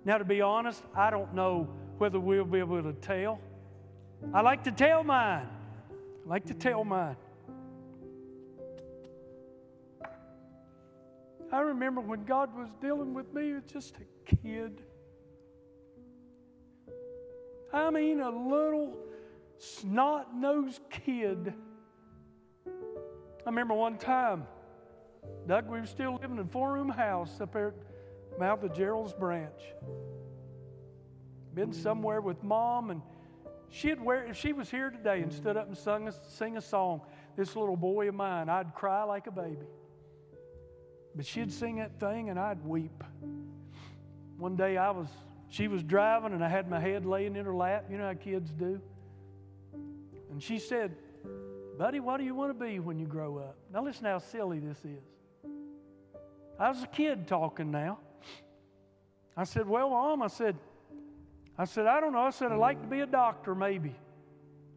Now, 0.04 0.18
to 0.18 0.26
be 0.26 0.42
honest, 0.42 0.84
I 0.96 1.12
don't 1.12 1.34
know 1.34 1.70
whether 2.00 2.20
we'll 2.20 2.44
be 2.44 2.60
able 2.60 2.82
to 2.82 2.94
tell. 2.94 3.40
I 4.34 4.42
like 4.42 4.64
to 4.64 4.72
tell 4.72 5.04
mine. 5.04 5.48
I 6.26 6.30
like 6.30 6.46
to 6.46 6.54
tell 6.54 6.84
mine. 6.84 7.16
I 11.52 11.60
remember 11.60 12.02
when 12.02 12.24
God 12.26 12.58
was 12.58 12.68
dealing 12.82 13.14
with 13.14 13.32
me 13.32 13.54
as 13.54 13.64
just 13.72 13.96
a 13.98 14.36
kid. 14.36 14.82
I 17.72 17.92
mean, 17.92 18.22
a 18.22 18.30
little 18.30 18.98
snot 19.60 20.36
nosed 20.36 20.82
kid. 20.90 21.54
I 22.66 23.46
remember 23.46 23.76
one 23.76 23.98
time, 23.98 24.48
Doug, 25.48 25.70
we 25.70 25.80
were 25.80 25.86
still 25.86 26.14
living 26.14 26.38
in 26.38 26.40
a 26.40 26.46
four 26.46 26.74
room 26.74 26.90
house 26.90 27.42
up 27.42 27.54
there 27.54 27.74
at 28.32 28.40
mouth 28.40 28.64
of 28.64 28.74
Gerald's 28.74 29.14
Branch. 29.14 29.62
Been 31.54 31.74
somewhere 31.74 32.22
with 32.22 32.42
mom, 32.44 32.90
and 32.90 33.02
she'd 33.70 34.02
wear, 34.02 34.26
if 34.26 34.38
she 34.38 34.54
was 34.54 34.70
here 34.70 34.90
today 34.90 35.22
and 35.22 35.32
stood 35.32 35.58
up 35.58 35.68
and 35.68 35.78
sung 35.78 36.08
a, 36.08 36.14
sing 36.30 36.58
a 36.58 36.62
song, 36.62 37.02
this 37.36 37.56
little 37.56 37.76
boy 37.76 38.08
of 38.08 38.16
mine, 38.16 38.50
I'd 38.50 38.74
cry 38.74 39.04
like 39.04 39.28
a 39.28 39.32
baby. 39.32 39.68
But 41.16 41.26
she'd 41.26 41.52
sing 41.52 41.78
that 41.78 42.00
thing 42.00 42.30
and 42.30 42.40
I'd 42.40 42.66
weep. 42.66 43.04
One 44.38 44.56
day 44.56 44.78
I 44.78 44.90
was, 44.92 45.08
she 45.50 45.68
was 45.68 45.84
driving 45.84 46.34
and 46.34 46.44
I 46.44 46.50
had 46.50 46.70
my 46.70 46.80
head 46.80 47.06
laying 47.06 47.36
in 47.36 47.46
her 47.46 47.54
lap. 47.54 47.86
You 47.90 47.98
know 47.98 48.08
how 48.08 48.14
kids 48.14 48.50
do. 48.52 48.82
And 50.32 50.42
she 50.42 50.58
said, 50.58 50.96
Buddy, 51.78 52.00
what 52.00 52.18
do 52.18 52.24
you 52.24 52.34
want 52.34 52.58
to 52.58 52.66
be 52.66 52.80
when 52.80 52.98
you 52.98 53.06
grow 53.06 53.38
up? 53.38 53.58
Now 53.72 53.84
listen 53.84 54.06
how 54.06 54.20
silly 54.20 54.60
this 54.60 54.80
is. 54.80 55.13
I 56.60 56.70
was 56.70 56.84
a 56.84 56.88
kid 56.88 57.28
talking 57.28 57.72
now. 57.72 58.00
I 59.36 59.44
said, 59.44 59.68
Well, 59.68 59.90
Mom, 59.90 60.22
I 60.22 60.28
said, 60.28 60.56
I 61.58 61.66
said, 61.66 61.88
I 61.88 62.00
don't 62.00 62.14
know. 62.14 62.20
I 62.20 62.30
said, 62.30 62.52
I'd 62.52 62.58
like 62.60 62.82
to 62.82 62.88
be 62.88 63.02
a 63.02 63.06
doctor, 63.06 63.56
maybe. 63.56 63.96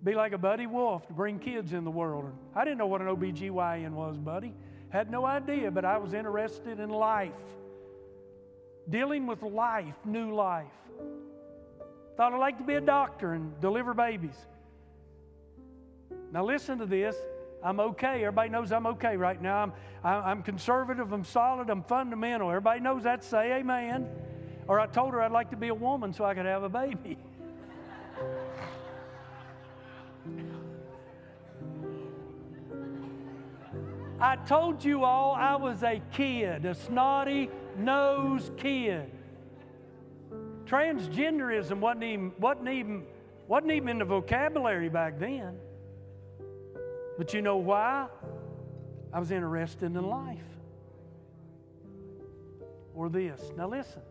Be 0.05 0.15
like 0.15 0.33
a 0.33 0.39
Buddy 0.39 0.67
Wolf 0.67 1.07
to 1.09 1.13
bring 1.13 1.39
kids 1.39 1.73
in 1.73 1.85
the 1.85 1.91
world. 1.91 2.31
I 2.55 2.65
didn't 2.65 2.79
know 2.79 2.87
what 2.87 3.01
an 3.01 3.09
OBGYN 3.09 3.93
was, 3.93 4.19
buddy. 4.19 4.55
Had 4.91 5.11
no 5.11 5.25
idea, 5.25 5.71
but 5.71 5.85
I 5.85 5.99
was 5.99 6.13
interested 6.13 6.81
in 6.81 6.91
life. 6.91 7.33
Dealing 8.89 9.27
with 9.27 9.43
life, 9.43 9.95
new 10.05 10.35
life. 10.35 10.67
Thought 12.17 12.35
I'd 12.35 12.39
like 12.39 12.59
to 12.59 12.65
be 12.65 12.75
a 12.75 12.81
doctor 12.81 13.33
and 13.33 13.59
deliver 13.61 13.95
babies. 13.95 14.37
Now, 16.33 16.45
listen 16.45 16.79
to 16.79 16.87
this. 16.87 17.17
I'm 17.67 17.81
okay. 17.81 18.21
Everybody 18.25 18.49
knows 18.49 18.71
I'm 18.71 18.87
okay 18.87 19.17
right 19.17 19.43
now. 19.43 19.65
I'm, 19.65 19.73
I'm 20.05 20.43
conservative, 20.45 21.13
I'm 21.13 21.25
solid, 21.25 21.69
I'm 21.69 21.83
fundamental. 21.83 22.49
Everybody 22.49 22.79
knows 22.79 23.03
that. 23.03 23.25
Say 23.25 23.55
amen. 23.55 24.09
Or 24.69 24.79
I 24.79 24.87
told 24.87 25.15
her 25.15 25.21
I'd 25.21 25.33
like 25.33 25.51
to 25.51 25.57
be 25.57 25.67
a 25.69 25.75
woman 25.75 26.13
so 26.13 26.25
I 26.25 26.35
could 26.35 26.47
have 26.47 26.63
a 26.63 26.69
baby. 26.69 27.19
I 34.21 34.37
told 34.37 34.85
you 34.85 35.05
all 35.05 35.35
I 35.35 35.57
was 35.57 35.83
a 35.83 36.01
kid, 36.13 36.65
a 36.65 36.75
snotty 36.75 37.51
nosed 37.77 38.57
kid. 38.57 39.11
Transgenderism 40.67 41.79
wasn't 41.79 42.05
even, 42.05 42.33
wasn't, 42.39 42.69
even, 42.69 43.05
wasn't 43.49 43.73
even 43.73 43.89
in 43.89 43.99
the 43.99 44.05
vocabulary 44.05 44.89
back 44.89 45.19
then. 45.19 45.59
But 47.19 47.33
you 47.33 47.43
know 47.43 47.57
why? 47.57 48.09
I 49.13 49.19
was 49.19 49.31
interested 49.31 49.87
in 49.87 50.03
life. 50.03 50.39
Or 52.95 53.09
this. 53.09 53.41
Now 53.57 53.69
listen. 53.69 54.03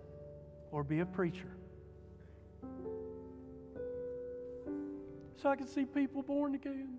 Or 0.72 0.84
be 0.84 1.00
a 1.00 1.06
preacher. 1.06 1.52
So 5.36 5.50
I 5.50 5.56
could 5.56 5.70
see 5.70 5.86
people 5.86 6.24
born 6.24 6.56
again. 6.56 6.98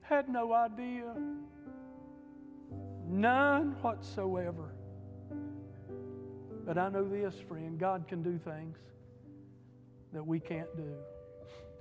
Had 0.00 0.28
no 0.28 0.52
idea. 0.52 1.14
None 3.06 3.76
whatsoever. 3.82 4.74
But 6.64 6.78
I 6.78 6.88
know 6.88 7.08
this, 7.08 7.34
friend 7.48 7.78
God 7.78 8.08
can 8.08 8.22
do 8.24 8.38
things 8.38 8.78
that 10.12 10.26
we 10.26 10.40
can't 10.40 10.74
do. 10.76 10.92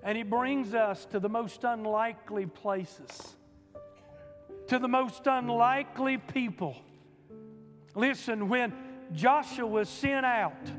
And 0.05 0.15
He 0.15 0.23
brings 0.23 0.75
us 0.75 1.03
to 1.05 1.19
the 1.19 1.27
most 1.27 1.63
unlikely 1.63 2.45
places, 2.45 3.35
to 4.67 4.77
the 4.77 4.87
most 4.87 5.25
unlikely 5.25 6.19
people. 6.19 6.77
Listen, 7.95 8.47
when 8.47 8.71
Joshua 9.13 9.65
was 9.65 9.89
sent 9.89 10.23
out, 10.23 10.71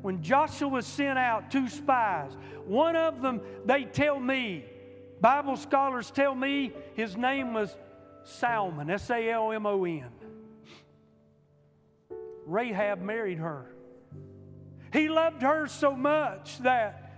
when 0.00 0.22
Joshua 0.22 0.68
was 0.68 0.86
sent 0.86 1.18
out, 1.18 1.50
two 1.50 1.68
spies, 1.68 2.36
one 2.66 2.94
of 2.94 3.20
them, 3.20 3.40
they 3.64 3.82
tell 3.82 4.20
me, 4.20 4.64
Bible 5.20 5.56
scholars 5.56 6.12
tell 6.12 6.34
me 6.34 6.72
his 6.94 7.16
name 7.16 7.54
was 7.54 7.76
Salmon, 8.22 8.90
S 8.90 9.10
A 9.10 9.30
L 9.30 9.50
M 9.50 9.66
O 9.66 9.84
N. 9.84 10.06
Rahab 12.46 13.02
married 13.02 13.38
her. 13.38 13.66
He 14.92 15.08
loved 15.08 15.42
her 15.42 15.66
so 15.66 15.96
much 15.96 16.58
that 16.58 17.08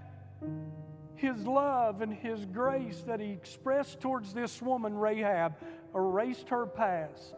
his 1.20 1.46
love 1.46 2.00
and 2.00 2.12
his 2.12 2.46
grace 2.46 3.02
that 3.06 3.20
he 3.20 3.30
expressed 3.30 4.00
towards 4.00 4.32
this 4.32 4.62
woman, 4.62 4.96
Rahab, 4.96 5.54
erased 5.94 6.48
her 6.48 6.64
past. 6.64 7.34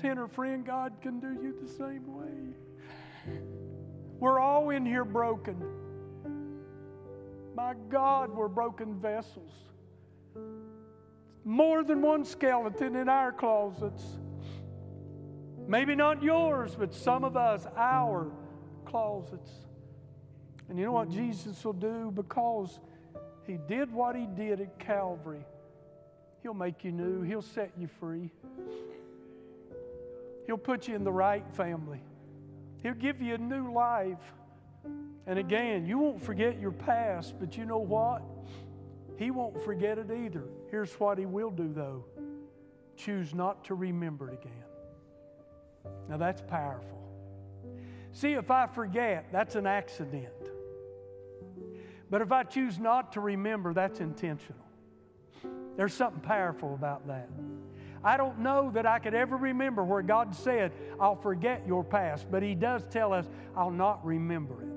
Sinner 0.00 0.28
friend, 0.28 0.64
God 0.64 0.92
can 1.02 1.18
do 1.18 1.32
you 1.32 1.54
the 1.60 1.68
same 1.68 2.04
way. 2.06 3.34
We're 4.20 4.38
all 4.38 4.70
in 4.70 4.86
here 4.86 5.04
broken. 5.04 5.60
My 7.56 7.74
God, 7.90 8.30
we're 8.30 8.48
broken 8.48 9.00
vessels. 9.00 9.52
More 11.44 11.82
than 11.82 12.00
one 12.00 12.24
skeleton 12.24 12.94
in 12.94 13.08
our 13.08 13.32
closets. 13.32 14.04
Maybe 15.66 15.96
not 15.96 16.22
yours, 16.22 16.76
but 16.78 16.94
some 16.94 17.24
of 17.24 17.36
us, 17.36 17.66
our 17.76 18.30
closets. 18.84 19.50
And 20.68 20.78
you 20.78 20.84
know 20.84 20.92
what 20.92 21.10
Jesus 21.10 21.64
will 21.64 21.72
do? 21.72 22.10
Because 22.14 22.80
He 23.46 23.58
did 23.68 23.92
what 23.92 24.16
He 24.16 24.26
did 24.26 24.60
at 24.60 24.78
Calvary, 24.78 25.44
He'll 26.42 26.54
make 26.54 26.84
you 26.84 26.92
new, 26.92 27.22
He'll 27.22 27.42
set 27.42 27.72
you 27.78 27.88
free. 28.00 28.30
He'll 30.46 30.58
put 30.58 30.88
you 30.88 30.96
in 30.96 31.04
the 31.04 31.12
right 31.12 31.44
family. 31.54 32.02
He'll 32.82 32.94
give 32.94 33.22
you 33.22 33.34
a 33.34 33.38
new 33.38 33.72
life. 33.72 34.18
And 35.26 35.38
again, 35.38 35.86
you 35.86 35.98
won't 35.98 36.20
forget 36.20 36.60
your 36.60 36.72
past, 36.72 37.34
but 37.38 37.56
you 37.56 37.64
know 37.64 37.78
what? 37.78 38.22
He 39.16 39.30
won't 39.30 39.62
forget 39.64 39.98
it 39.98 40.10
either. 40.10 40.42
Here's 40.68 40.92
what 40.94 41.18
He 41.18 41.26
will 41.26 41.50
do, 41.50 41.72
though 41.72 42.04
choose 42.96 43.34
not 43.34 43.64
to 43.64 43.74
remember 43.74 44.28
it 44.28 44.34
again. 44.34 44.52
Now, 46.08 46.16
that's 46.16 46.42
powerful. 46.42 46.98
See, 48.12 48.32
if 48.32 48.50
I 48.50 48.66
forget, 48.66 49.26
that's 49.32 49.54
an 49.54 49.66
accident. 49.66 50.28
But 52.12 52.20
if 52.20 52.30
I 52.30 52.42
choose 52.42 52.78
not 52.78 53.12
to 53.12 53.20
remember, 53.20 53.72
that's 53.72 53.98
intentional. 54.00 54.60
There's 55.78 55.94
something 55.94 56.20
powerful 56.20 56.74
about 56.74 57.06
that. 57.06 57.30
I 58.04 58.18
don't 58.18 58.40
know 58.40 58.70
that 58.74 58.84
I 58.84 58.98
could 58.98 59.14
ever 59.14 59.34
remember 59.34 59.82
where 59.82 60.02
God 60.02 60.34
said, 60.34 60.72
I'll 61.00 61.16
forget 61.16 61.62
your 61.66 61.82
past, 61.82 62.30
but 62.30 62.42
He 62.42 62.54
does 62.54 62.84
tell 62.90 63.14
us, 63.14 63.24
I'll 63.56 63.70
not 63.70 64.04
remember 64.04 64.62
it. 64.62 64.71